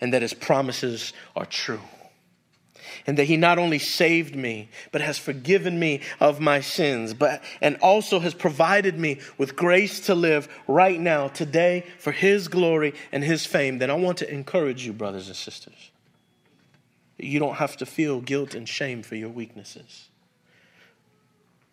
and 0.00 0.12
that 0.14 0.22
his 0.22 0.34
promises 0.34 1.12
are 1.36 1.44
true. 1.46 1.80
And 3.06 3.16
that 3.18 3.24
he 3.24 3.36
not 3.36 3.58
only 3.58 3.78
saved 3.78 4.34
me, 4.34 4.68
but 4.90 5.00
has 5.00 5.18
forgiven 5.18 5.78
me 5.78 6.00
of 6.18 6.40
my 6.40 6.60
sins, 6.60 7.14
but 7.14 7.42
and 7.60 7.76
also 7.76 8.18
has 8.20 8.34
provided 8.34 8.98
me 8.98 9.20
with 9.38 9.54
grace 9.54 10.00
to 10.06 10.14
live 10.14 10.48
right 10.66 10.98
now, 10.98 11.28
today, 11.28 11.86
for 11.98 12.10
his 12.10 12.48
glory 12.48 12.94
and 13.12 13.22
his 13.22 13.46
fame, 13.46 13.78
then 13.78 13.90
I 13.90 13.94
want 13.94 14.18
to 14.18 14.30
encourage 14.32 14.84
you, 14.84 14.92
brothers 14.92 15.28
and 15.28 15.36
sisters 15.36 15.91
you 17.22 17.38
don't 17.38 17.56
have 17.56 17.76
to 17.78 17.86
feel 17.86 18.20
guilt 18.20 18.54
and 18.54 18.68
shame 18.68 19.02
for 19.02 19.14
your 19.14 19.28
weaknesses. 19.28 20.08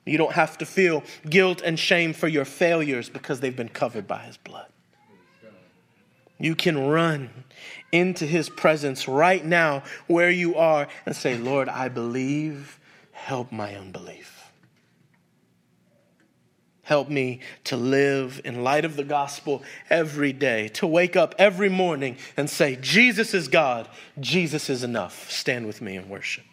You 0.05 0.17
don't 0.17 0.33
have 0.33 0.57
to 0.59 0.65
feel 0.65 1.03
guilt 1.29 1.61
and 1.63 1.77
shame 1.77 2.13
for 2.13 2.27
your 2.27 2.45
failures 2.45 3.09
because 3.09 3.39
they've 3.39 3.55
been 3.55 3.69
covered 3.69 4.07
by 4.07 4.19
His 4.23 4.37
blood. 4.37 4.67
You 6.39 6.55
can 6.55 6.87
run 6.87 7.29
into 7.91 8.25
His 8.25 8.49
presence 8.49 9.07
right 9.07 9.43
now 9.43 9.83
where 10.07 10.31
you 10.31 10.55
are 10.55 10.87
and 11.05 11.15
say, 11.15 11.37
Lord, 11.37 11.69
I 11.69 11.89
believe, 11.89 12.79
help 13.11 13.51
my 13.51 13.75
unbelief. 13.75 14.38
Help 16.89 17.07
me 17.07 17.39
to 17.65 17.77
live 17.77 18.41
in 18.43 18.63
light 18.63 18.83
of 18.83 18.95
the 18.95 19.03
gospel 19.03 19.61
every 19.91 20.33
day, 20.33 20.69
to 20.69 20.87
wake 20.87 21.15
up 21.15 21.35
every 21.37 21.69
morning 21.69 22.17
and 22.35 22.49
say, 22.49 22.77
Jesus 22.81 23.35
is 23.35 23.47
God, 23.47 23.87
Jesus 24.19 24.71
is 24.71 24.83
enough. 24.83 25.29
Stand 25.29 25.67
with 25.67 25.83
me 25.83 25.97
and 25.97 26.09
worship. 26.09 26.48